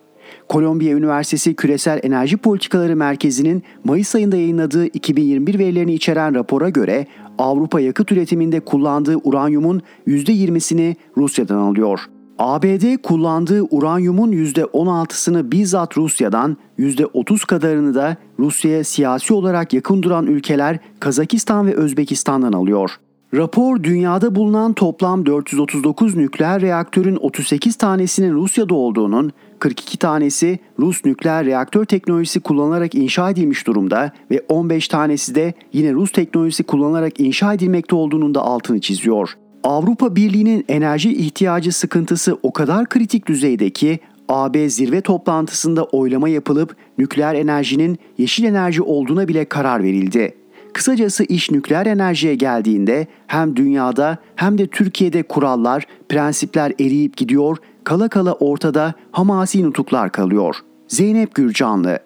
[0.49, 7.07] Kolombiya Üniversitesi Küresel Enerji Politikaları Merkezi'nin Mayıs ayında yayınladığı 2021 verilerini içeren rapora göre
[7.39, 12.01] Avrupa yakıt üretiminde kullandığı uranyumun %20'sini Rusya'dan alıyor.
[12.39, 20.79] ABD kullandığı uranyumun %16'sını bizzat Rusya'dan, %30 kadarını da Rusya'ya siyasi olarak yakın duran ülkeler
[21.01, 22.91] Kazakistan ve Özbekistan'dan alıyor.
[23.35, 31.47] Rapor dünyada bulunan toplam 439 nükleer reaktörün 38 tanesinin Rusya'da olduğunun, 42 tanesi Rus nükleer
[31.47, 37.55] reaktör teknolojisi kullanarak inşa edilmiş durumda ve 15 tanesi de yine Rus teknolojisi kullanarak inşa
[37.55, 39.35] edilmekte olduğunun da altını çiziyor.
[39.65, 43.99] Avrupa Birliği'nin enerji ihtiyacı sıkıntısı o kadar kritik düzeyde ki
[44.29, 50.38] AB zirve toplantısında oylama yapılıp nükleer enerjinin yeşil enerji olduğuna bile karar verildi.
[50.75, 58.09] Kısacası iş nükleer enerjiye geldiğinde hem dünyada hem de Türkiye'de kurallar, prensipler eriyip gidiyor, kala
[58.09, 60.57] kala ortada hamasi nutuklar kalıyor.
[60.89, 61.99] Zeynep Gürcanlı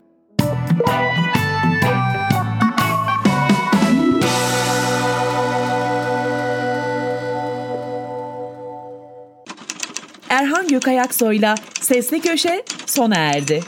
[10.29, 13.61] Erhan Gökayaksoy'la Sesli Köşe sona erdi.